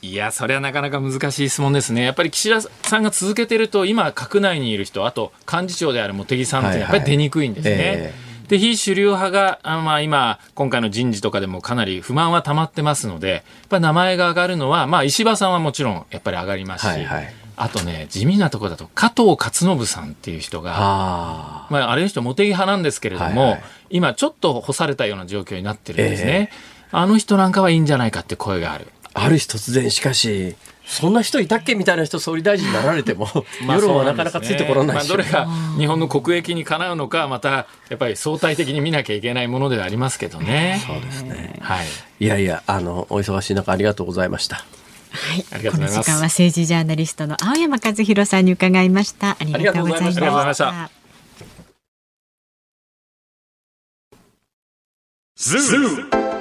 [0.02, 2.04] いや、それはなかなか難しい質問ですね。
[2.04, 7.72] やっぱり岸田さんが続けてると、今、閣内にいる人、あと幹事長である茂木さんって、やっぱり出にくいんですね。
[7.72, 26.50] はいはいえで、非主流派が、あまあ、今、今回の人事とかでもかなり不満は溜まってますので、やっぱり名前が上がるのは、まあ、石破さんはもちろん、やっぱり上がりますし、はいはいあとね、地味なところだと、加藤勝信さんっていう人が、あまあ、あれの人、茂木派なんですけれども、はいはい今、ちょっと干されたような状況になってるんですね。
[26.92, 28.88] あの人なんかはいいんじゃないかって声がある。
[29.14, 30.56] ある日突然しかし
[30.86, 33.30] そんな人いたっけみたいな人総理大臣になられても、
[33.66, 35.48] まあ世論はなかなかついてこらないし、まあ、どれが
[35.78, 40.84] 日本の国益にかなうのか、またやっぱり相対的に見なきゃいけないものではありますけどね。
[40.86, 41.56] そうですね。
[41.62, 41.88] はい。
[42.20, 44.66] いやいやあのお忙しい中ありがとうございました
[45.12, 49.38] はい、ありがとうございますこの時間は政治ジャーナリストの青山和弘さんに伺いました。
[49.40, 50.22] ありがとうございました。
[50.22, 50.90] あ
[56.36, 56.41] り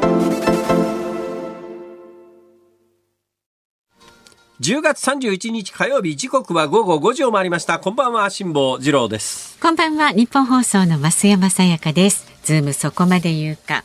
[4.61, 7.79] 10月31日火曜日時刻は午後5時を回りました。
[7.79, 9.57] こんばんは辛坊治郎です。
[9.59, 12.31] こんばんはニッポン放送の増山さやかです。
[12.43, 13.83] ズームそこまで言うか。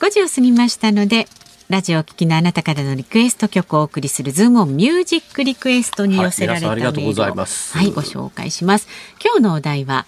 [0.00, 1.26] 5時を過ぎましたので
[1.68, 7.76] ラジオをお聞きのあなたからのリクエスト曲をお送りするズームオンミュージックリクエストに寄せられたメールを、はい皆さんありがとうございます。
[7.76, 8.88] はいご紹介します。
[9.22, 10.06] 今日のお題は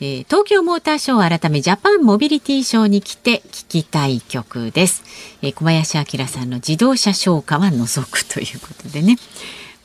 [0.00, 5.02] えー東京モーターショー改めジャパンモビリティショーに来て聞きたい曲です、
[5.42, 9.16] えー小林明さんの自動車唱歌は除くということでね。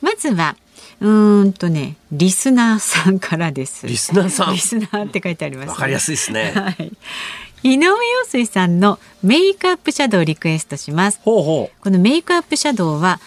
[0.00, 0.56] まずは
[1.00, 3.86] うーんとねリスナーさんからです。
[3.86, 4.52] リスナーさん。
[4.52, 6.52] リスナーって書いてあります、わかりやすいですね。
[6.54, 6.92] はい。
[7.64, 7.96] 井上陽
[8.26, 11.20] 水さんのメイクアップシャドウをリクエストします。
[11.22, 13.20] ほうほこのメイクアップシャドウは、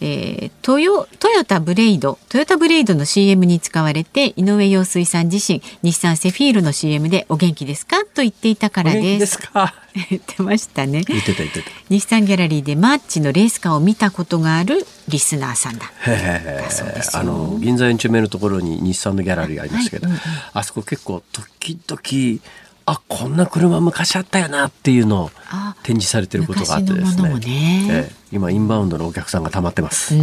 [0.00, 2.18] えートヨトヨタブレイド。
[2.28, 9.74] トヨタブレイドの CM に使われて井上陽水さん自身日産セフィールの CM でお元気ですかと言っていたからお元気でですすか？
[10.10, 11.02] 言ってましたね。
[11.06, 11.70] 言ってた言ってた。
[11.88, 15.86] 日産ギャラリーでマッチのレースカーを見たことがあるリスナーさんだ。
[16.06, 17.20] へえそうですよ。
[17.20, 20.18] あの銀座4丁目のところに日産のギャラリーがありますけど、はい。
[20.52, 22.40] あそこ結構時々
[22.86, 27.28] あこんな車昔あったよなっていうのをあ展示されてることがあってですね。
[27.34, 27.86] ね。
[27.90, 30.14] ええ今インバウンドのお客さんが溜まってます、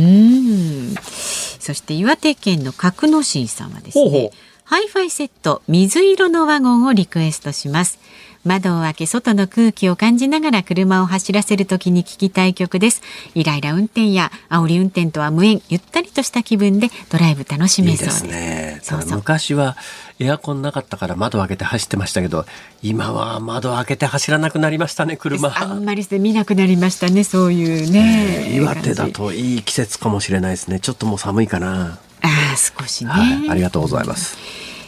[1.60, 4.32] そして岩手県の格之進さんはですね
[4.66, 8.00] ハイファイセット水色のワゴンをリクエストします
[8.46, 13.02] 窓を開け外の空気を感じながら車を走らせるときに聴きたい曲です。
[13.36, 18.26] イライラ運転や煽り運転とは無縁ゆったりとした気分でドライブ楽しめそうです。
[18.26, 18.80] ね。
[18.84, 19.16] そうそう。
[19.18, 19.78] 昔は
[20.20, 22.46] エアコンなかったから窓開けて走ってましたけど
[22.82, 25.52] 今は窓開けて走らなくなりますね車。
[25.56, 30.80] あんまり見なくなりましたねそういうね、岩手だといい季節かもしれないですね。
[30.80, 34.38] ちょっともう寒いかな、ああ少しね、はいありがとうございます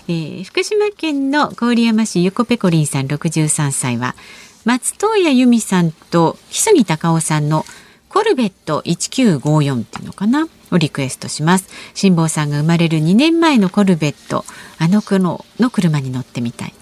[0.08, 4.16] えー福島県の郡山市ゆこぺこりんさん63歳は
[4.64, 7.66] 松任谷由実さんと木杉隆夫さんの
[8.10, 11.68] コルベット1954っていうのかなをリクエストします。
[11.94, 14.46] 辛坊さんが生まれる2年前のコルベット
[14.80, 16.74] あの子のの車に乗ってみたい。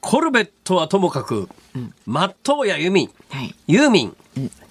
[0.00, 1.48] コルベットはともかく、
[2.04, 3.54] 松任谷由実はい。
[3.68, 4.16] ユーミン、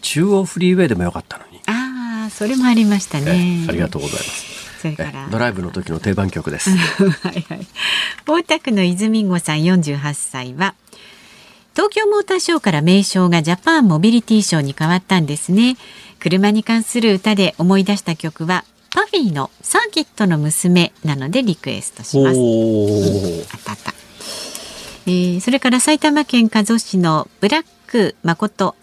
[0.01, 3.63] 中央フリーウェイでもよかったのに、ああそれもありましたね。
[3.65, 4.45] えありがとうございます。
[4.55, 6.75] えそれからドライブの時の定番曲です は
[7.33, 7.67] いはい。
[8.27, 10.75] 大田区の泉郷さん48歳は
[11.75, 15.77] 東京モーターショーから名称がジャパンモビリティショーに変わったんですね。
[16.19, 22.37] 車に関する歌で思い出した曲はパフィーのサーキットの娘なのでリクエストします。
[22.37, 23.93] おあったあった。
[25.05, 28.75] えーそれから埼玉県加須市のブラック誠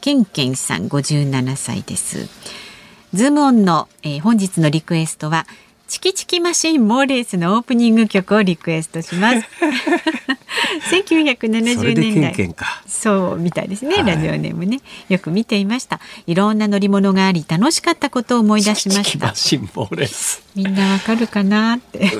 [0.00, 2.28] ケンケンさん57歳です。
[3.14, 5.46] ズームオンの、えー本日のリクエストは
[5.86, 9.46] チキチキマシンモーレースのオープニング曲をリクエストします。
[10.90, 12.82] 1970それでケン年代ケンか。
[12.86, 14.06] そうみたいですね、はい。
[14.06, 14.80] ラジオネームね。
[15.10, 16.00] よく見ていました。
[16.26, 20.42] いろんな乗り物があり楽しかったことを思い出しまチキしたマシンボーレス。
[20.54, 22.10] みんなわかるかなって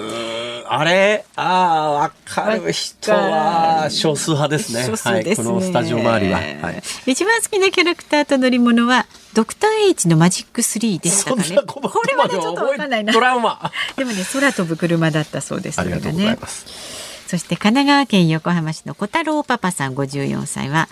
[0.75, 1.25] あれ？
[1.37, 2.73] ああわかる。
[2.73, 4.97] 人は少数派ですね。
[4.97, 5.14] すね。
[5.14, 11.57] はい、このスタジオ周りは、はい、一番好きなキャラクターと乗り物はドクター H のマジック3でしたかね。
[11.66, 13.12] ことこれはねちょっとわかんないな。
[13.12, 13.70] トラウマ。
[13.97, 20.89] でもね空飛ぶ車だったそうですありがとうございます、そして神奈川県横浜市の小太郎パパさん54歳は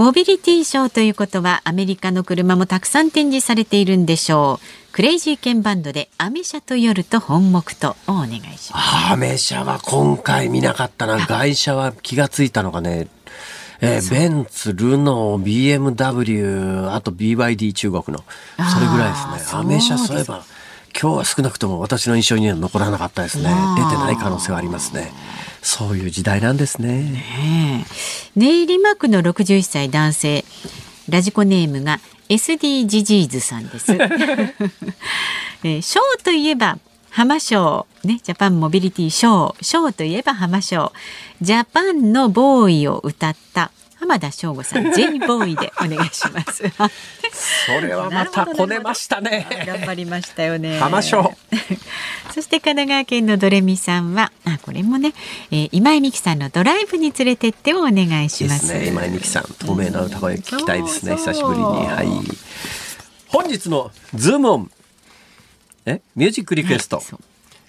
[0.00, 4.58] モビリティショーということはアメリカの車もたくさん展示されているんでしょ
[4.90, 13.08] うクレイジーケンバンドでアメ車と夜と本木とをお願いしますアメ車は今回見なかったな外車は気がついたのがね
[13.82, 18.24] えーベンツ、ルノー、BMW、あと BYD 中国の、
[18.70, 19.58] それぐらいですね。
[19.58, 20.44] アメ車そういえば、
[20.92, 23.44] 今日は少なくとも私の印象には残らなかったですね。
[23.76, 25.12] 出てない可能性はありますね。
[25.62, 27.02] そういう時代なんですね。
[27.02, 27.86] ね
[28.36, 28.40] え。
[28.40, 30.44] ネイリマ区の61歳男性。
[31.08, 31.98] ラジコネームが
[32.28, 36.78] SD ジジーズさんです、 えーショーといえば
[37.10, 39.64] 浜賞ねジャパンモビリティショー。
[39.64, 40.92] ショーといえば浜賞
[41.42, 46.62] ジャパンのボーイを歌った浜田省吾さん J ボーイでお願いします
[47.66, 49.46] それはまたこねましたね。
[49.66, 50.78] 頑張りましたよね。
[50.78, 51.34] 浜賞
[52.34, 55.12] そして神奈川県のドレミさんは、あ、これもね、
[55.50, 58.58] えー今井美樹さんのドライブに連れてってをお願いしま。
[58.58, 58.86] すすね。
[58.88, 61.16] 今井美樹さん、透明な歌声聞きたいですね。
[61.16, 61.64] 久しぶりに。
[61.66, 62.06] はい。
[63.28, 64.70] 本日のズームオン。
[65.86, 67.02] えミュージックリクエスト。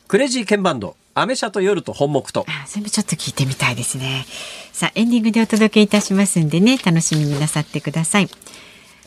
[0.08, 0.96] クレイジーケンバンド。
[1.14, 2.46] アメ車と夜と本牧と。
[2.48, 4.26] あ全部ちょっと聞いてみたいですね。
[4.72, 8.30] さあ、エンディングでお届けいたしますんでね、楽しみになさってください。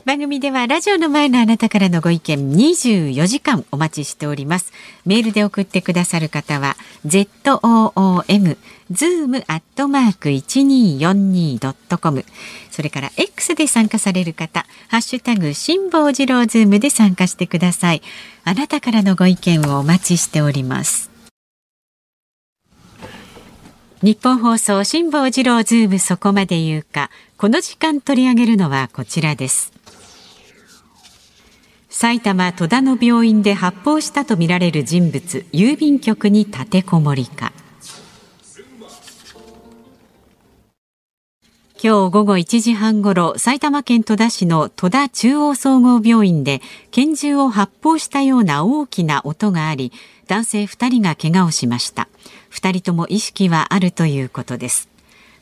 [0.05, 4.71] 番組ではラジオの前のあなたからのご意見24時間お待ちしております。
[5.07, 6.77] メールで送ってくださる方は
[7.07, 8.59] zoom
[8.93, 12.27] zoom アットマーク 1242.com
[12.71, 18.03] それから X で参加される方ハッシュタグ辛坊治郎ズームで参加してください。
[18.45, 21.14] あなたからのご意見をお待ちしております。
[24.05, 27.09] 日本放送辛坊治郎ズームそこまで言うか。
[27.39, 29.73] この時間取り上げるのはこちらです。
[31.89, 37.55] 埼玉戸田の病院で発砲したとみられる人物郵便局に立てこもりか。
[41.83, 49.93] 今日午後1時半ごろ埼玉県戸田市の戸田中央総合病院で拳銃を発砲したような大きな音があり
[50.27, 52.09] 男性2人が怪我をしました。
[52.55, 54.89] 2人とも意識はあるということです。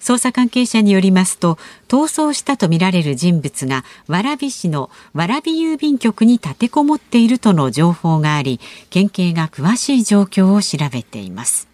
[0.01, 8.59] 捜査関係者によりますと逃走したとみられる人物が蕨市の蕨郵便局に立てこもっているとの情報があり
[8.91, 11.69] 県警が詳しい状況を調べています。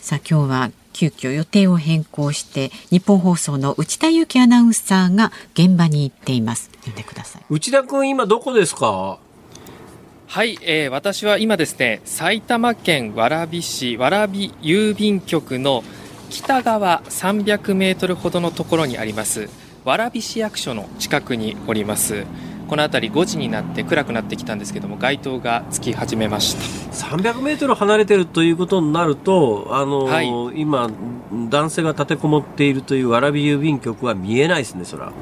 [0.00, 6.68] さあ今日は急遽予定を変更して日本放送の内田裕樹アナウンサーが現場に行っています。
[6.84, 7.42] 見てください。
[7.48, 9.18] 内田君今どこですか？
[10.34, 15.84] はい、えー私は今ですね埼玉県蕨市蕨郵便局の
[16.28, 19.48] 北側300メートルほどのところにあります
[19.84, 22.24] 蕨市役所の近くにおります。
[22.68, 26.56] この辺り5時になって暗くなってきたんですけども街灯がつき始めまし
[26.90, 27.16] た。
[27.16, 30.28] 300メートル離れてるということになると、あの、はい。
[30.58, 30.90] 今、
[31.50, 35.12] 男性が立てこもっているという蕨郵便局は見えないですね、そら。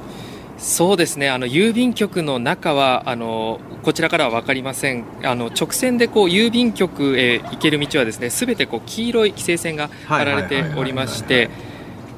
[0.62, 1.28] そうですね。
[1.28, 5.04] あの郵便局の中はあのこちらからは分かりません。
[5.24, 11.50] あの直線でこう郵便局へ行ける道はですねすべてこう黄色い規制線が張られておりまして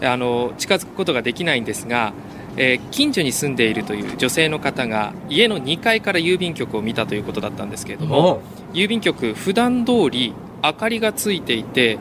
[0.03, 2.12] あの近づくことができないんですが、
[2.57, 8.42] えー近所に住んでいるという女性の方が家の2階から郵便局を見たということだったんですけれども
[8.74, 11.99] 郵便局普段通り明かりがついていて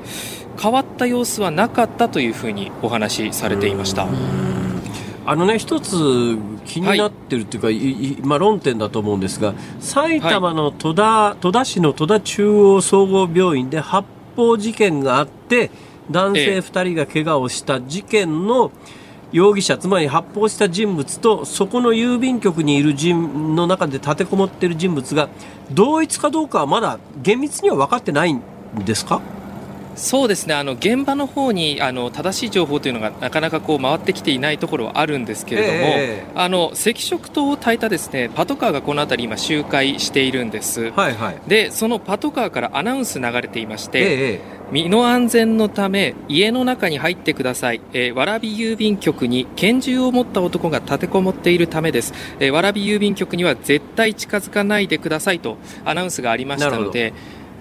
[0.61, 4.07] 変わった様子はなかったというふうにお話しされていました。
[5.25, 7.77] あのね、一つ気になってるっていうか、い。
[7.77, 15.71] いまあ、論点だと思うんですが、埼玉の戸田、戸田市の戸田中央総合病院で発砲事件があって、
[16.11, 16.57] 男性ええ。
[16.59, 18.71] 2人が怪我をした事件の
[19.31, 25.29] 容疑者、つまり発砲した人物と、そこの郵便局にいる人の中で立てこもっている人物が、
[25.71, 28.41] 同一かどうかはまだ厳密には分かってないん
[28.85, 29.21] ですか？
[29.95, 30.53] そうですね。
[30.53, 40.91] あの現場の方にあの正しい情報というのがなかなかこう回ってきていないところはあるんですけれども、ええあの赤色灯を焚いたですねパトカーがこの辺り今周回しているんです。
[40.91, 41.37] はいはい。
[41.47, 57.13] でそのパトカーからアナウンス流れていまして、ええ身の安全のため家の中に入ってください、えー、蕨郵便局に拳銃を持った男が立てこもっているためです、えー、蕨郵便局には絶対近づかないでくださいとアナウンスがありましたので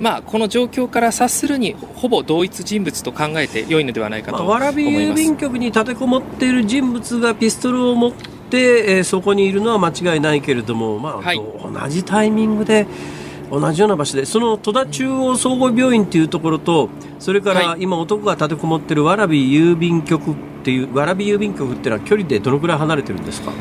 [0.03, 5.23] まあ、この状況から察するにほぼ同一人物と考えて良いのではないかとまあ、思い蕨郵ます。
[5.23, 11.37] 便局に立てこもっている人物がピストルを持って、えーそこにいるのは間違いないけれども、まあはい。
[11.37, 12.87] 同じタイミングで
[13.51, 16.89] 同じような場所でその戸田中央総合病院というところと
[17.21, 17.83] それからはい。
[17.83, 20.35] 今男が立てこもっている蕨郵便局っ
[20.65, 23.53] ていう蕨郵便局っていうのは距離でどのくらい離れてるんですか？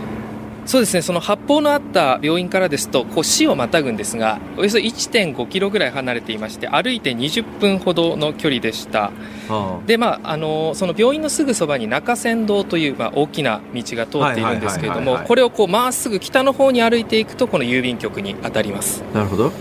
[0.65, 1.01] そうですね。
[1.01, 9.11] その発砲のあった病院からですとこう市をまたぐんですがおよそ1.5キロぐらい離れていまして歩いて20分ほどの距離でした。
[9.49, 9.79] あ。
[9.85, 19.03] でまあ、あのその病院のすぐそばに中山道という、まあ、大きな道が通っているんですけれどもこれをこうまっすぐ北の方に歩いていくとこの郵便局に当たります。
[19.13, 19.51] なるほど。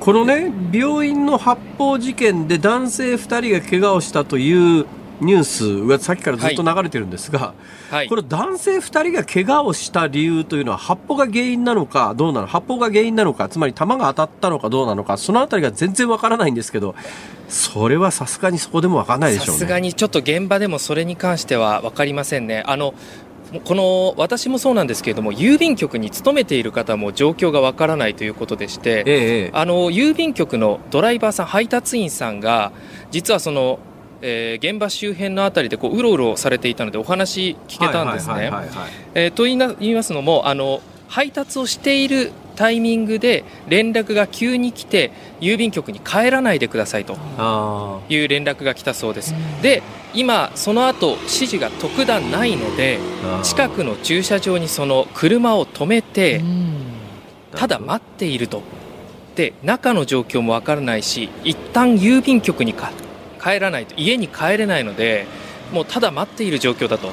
[0.00, 4.86] このね病院の発砲事件で男性2人が怪我をしたという
[5.20, 7.54] ニュースがさっきからずっと流れてるんですが、
[7.90, 16.96] はいこれ男性2人が怪我をした理由というのは発砲が原因なのかどうなの発砲が原因なのかつまり弾が当たったのかどうなのかそのあたりが全然わからないんですけど
[17.48, 19.52] それはさすがにそこでもわかんないでしょうね。
[19.52, 22.64] さすがにちょっと現場でもそれに関しては分かりませんね。
[22.66, 22.94] あの
[23.64, 32.72] この私もそうなんですけれども郵便局に勤めている方も状況がわからないということでして、ええええあの郵便局のドライバーさん配達員さんが
[33.12, 33.78] 実はその、
[34.22, 38.50] えー現場周辺のあたりでこううろうろされていたのでお話聞けたんですね。
[39.34, 49.34] と言いな言いますのもあの配達をしているタイミングで連絡が急に来て郵便局に帰らないでくださいとあいう連絡が来たそうです。
[49.62, 49.82] で
[50.14, 52.98] 今その後指示が特段ないので
[53.42, 56.42] 近くの駐車場にその車を止めて
[57.54, 58.62] ただ待っていると。
[59.36, 62.90] で中の状況もわからないし一旦郵便局にか
[63.46, 65.26] 帰らないと家に帰れないので
[65.72, 67.08] もうただ待っている状況だと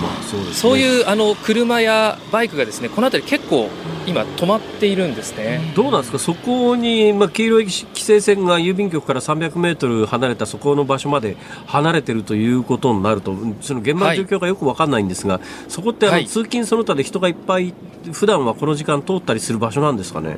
[0.00, 3.68] まあそうですねそういうあの車やバイクがですねこの辺り結構
[4.06, 5.72] 今止まっているんですね。
[5.76, 11.36] どうなんですか、そこに、まあ、黄色い規制線が郵便局から300メートル離れたそこの場所まで
[11.66, 17.72] 離れているということになると、その現場の状況がよく分かんないんですが、そこってあの、はい通勤その他で人がいっぱい、
[18.12, 20.36] 普段はこの時間通ったりする場所なんですかね？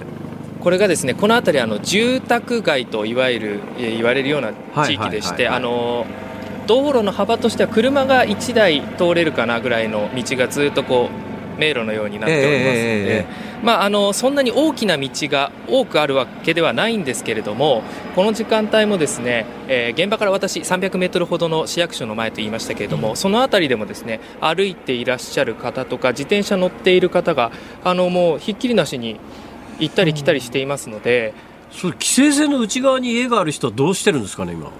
[0.64, 4.52] これがですねこの辺りあの住宅街といわゆるえー言われるような
[4.86, 5.46] 地域でして
[6.66, 11.10] 道路の幅としては車が1台通れるかなぐらいの道がずっとこ
[11.56, 13.26] う迷路のようになっておりますので、え
[13.62, 17.82] まあ、あのそんなに大きな道が多くあるわけではないんですけれども
[18.14, 27.52] この時間帯もですね、えー現場から私300メートルほどの市役所の前と言いましたけれども、その辺りでもですね歩いていらっしゃる方とか自転車乗っている方が
[27.84, 29.20] あのもうひっきりなしに
[29.78, 31.34] 行ったり来たりしていますので、
[31.70, 34.70] それ規制線の内側に家がある人はどうしてるんですかね、今。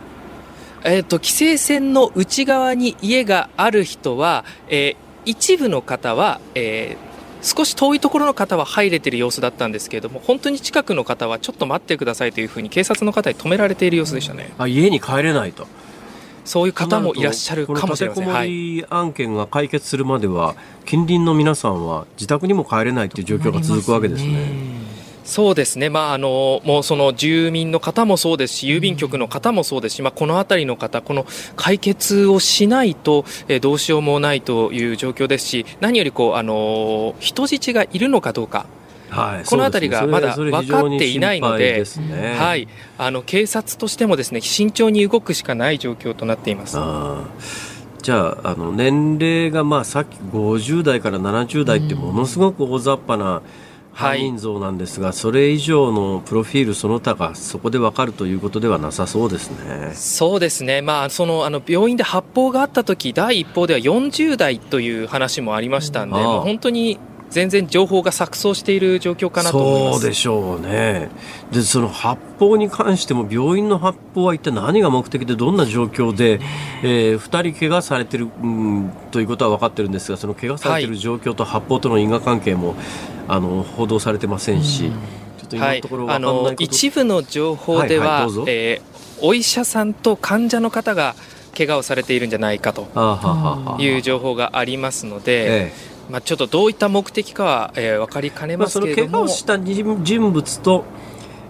[0.85, 7.15] えー、と規制線の内側に家がある人は、えー一部の方は、えー
[7.45, 15.67] 少し遠いところの方は入れている様子だったんですけれども本当に近くの方はちょっと待ってくださいというふうに警察の方に止められている様子でしたねあ家に帰れないと。
[16.45, 18.25] そういう方もいらっしゃるかもしれません。
[18.25, 24.85] このはい立てこもり案件が解決するまでは、近隣の皆さんは自宅にも帰れないという状況が続くわけですね。
[25.25, 31.27] そうですね、まあ、あのもうその住民の方もそうですし、郵便局の方もそうですし、まあ、この辺りの方、この
[31.57, 38.67] 解決をしないと、えどうしようもないという状況ですし、何よりこうあの人質がいるのかどうか。
[39.15, 39.45] はい。
[39.45, 42.37] この辺りがまだ分かっていないので、ね。
[42.37, 46.77] はい、あの警察としてもですね慎重に動くしかない状況となっています。
[48.03, 53.41] じゃああの年齢がまあさっき50代から70代ってものすごく大雑把な
[53.95, 59.93] 犯人像なんですが、それ以上のプロフィールその他がそこで分かるということではなさそうですね。
[59.95, 66.99] そうですね、まあ、そのあの病院で発砲があった時第一報では40代という話もありましたんで、本当に
[67.35, 70.01] 全然情報が錯綜している状況かなと思います。
[70.03, 71.09] そうでしょうね。
[71.51, 76.39] で、その発砲に関しても病院の発砲は一体何が目的でどんな状況で、
[76.85, 82.77] えー、2人怪我されてる、うん、ということは分かってるんですが、その怪我されてる状況と発砲との因果関係も、
[83.27, 84.93] あの報道されてませんし、
[85.39, 91.15] ちょっと今はいのところ、分かあの一部の情報では、はいはいえーお医者さんと患者の方が
[91.57, 92.89] 怪我をされているんじゃないかと
[93.81, 100.85] いう情報がありますので、ええまあ、ちょっとどういった目的かは、えー分かりかねまあ、ますその怪けれども、我をした人人物と、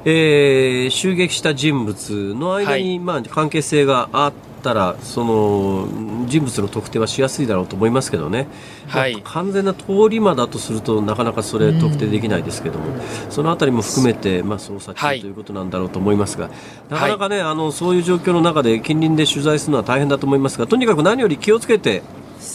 [0.05, 2.99] えー襲撃した人物の間に、はい。
[2.99, 4.33] まあ、関係性があっ
[4.63, 5.89] たらその
[6.27, 8.47] 人物の特定はしやすいだろうと思いますけどね、
[8.87, 9.15] はい。
[9.15, 12.85] まあ完全な通り魔だとするとなかなかそれ特定できないですけども、
[13.31, 15.21] そのあたりも含めて、まあ、捜査中はい。
[15.21, 16.49] ということなんだろうと思いますが、
[16.89, 22.03] なかなかね、あのそういう状況の中で近隣で取材するのは大変だと思いますがとにかく何より気をつけて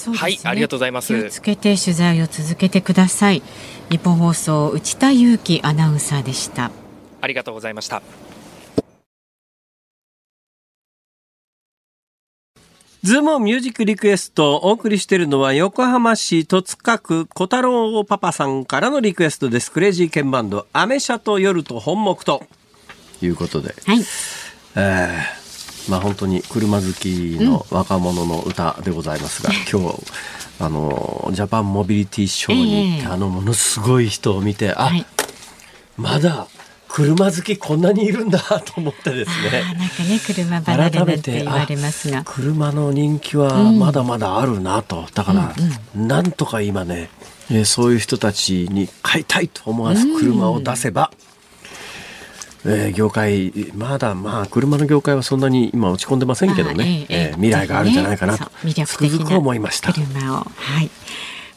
[0.09, 1.07] ねはいありがとうございます。
[1.07, 3.41] 気をつけて取材を続けてください。
[3.89, 6.71] 日本放送内田裕樹アナウンサーでした。
[7.21, 8.01] ありがとうございました。
[13.01, 19.71] ズームミュージックリクエストをお送りしているのは横浜市戸塚区小太郎パパさんからのリクエストです。
[19.71, 22.43] クレイジーケンバンド、アメ車と夜と本木と。
[23.21, 23.99] いうことで、はい。
[24.75, 25.38] えー
[25.89, 30.03] まあ本当に車好きの若者の歌でございますが、今日、
[30.59, 35.05] あの、ジャパンモビリティショーに行って、ええあのものすごい人を見て、あ、はい。
[35.97, 36.47] まだ
[36.87, 39.61] 車好きこんなにいるんだと思ってですね。
[39.77, 42.23] なんかね車離れて言われますが。
[42.25, 45.53] 車の人気はまだまだあるなと、だから、
[45.95, 47.09] なんとか今ね、
[47.51, 51.11] えーそういう人たちに買いたいと思わず車を出せば、
[52.65, 58.37] えー業界まだまあ車の業界はそんなに今落ち込んでませんけどね、えええー未来があるんじゃないかな。
[58.37, 59.93] とそう魅力的な思いました。
[59.93, 60.47] 車を。
[60.55, 60.89] はい。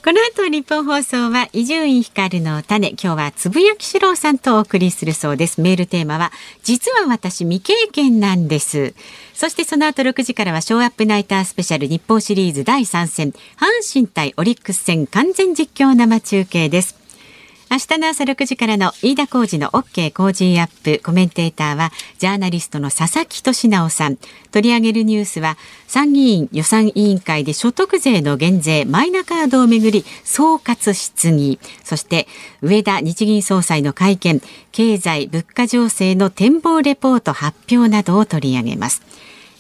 [0.05, 2.89] この後日本放送は伊集院光の種。
[2.89, 5.61] 今日はつぶやきしろうさんとお送りするそうです。
[5.61, 6.33] メールテーマは
[6.65, 8.95] 実は私未経験なんです。
[9.33, 13.37] そしてその後6時からはショーアップナイタースペシャル日本シリーズ第3戦阪
[13.93, 16.97] 神対オリックス戦完全実況生中継です
[17.73, 21.03] 明日の朝6時からの飯田浩二の OK 工事アップ。
[21.03, 24.19] コメンテーターはジャーナリストの佐々木俊直さん。
[24.51, 25.57] 取り上げるニュースは
[25.87, 31.59] 参議院予算委員会で所得税の減税マイナカードをめぐり総括質疑。
[31.83, 32.27] そして
[32.61, 39.01] 上田日銀総裁の会見経済物価情勢の展望レポート発表などを取り上げます。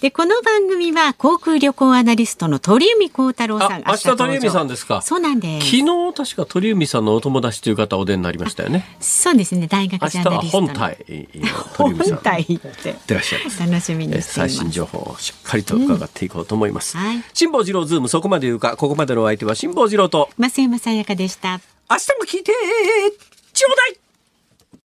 [0.02, 5.00] でこの番組は航空旅行アナリストの鳥海高太郎さんあ明日鳥海さんですか。
[5.00, 5.66] そうなんです。
[5.66, 5.76] 昨
[6.10, 8.96] 日確か鳥海さんのお友達という方お出になりましたよね。
[8.98, 9.68] そうですね。
[9.68, 10.66] 大学明日はジャーナリストの。
[10.66, 10.98] 本体
[11.34, 12.14] の鳥海さん。
[12.16, 12.52] 本体って。
[12.52, 13.60] いってらっしゃいます。
[13.60, 17.22] 楽しみに最新情報をしっかりと伺っていこうと思います、はい。
[17.32, 21.60] 辛坊治郎ズームそこまで言うかここまでのお相手は辛坊治郎と増山さやかでした。
[21.88, 22.52] 明日も聞いて
[23.52, 24.01] ちょうだい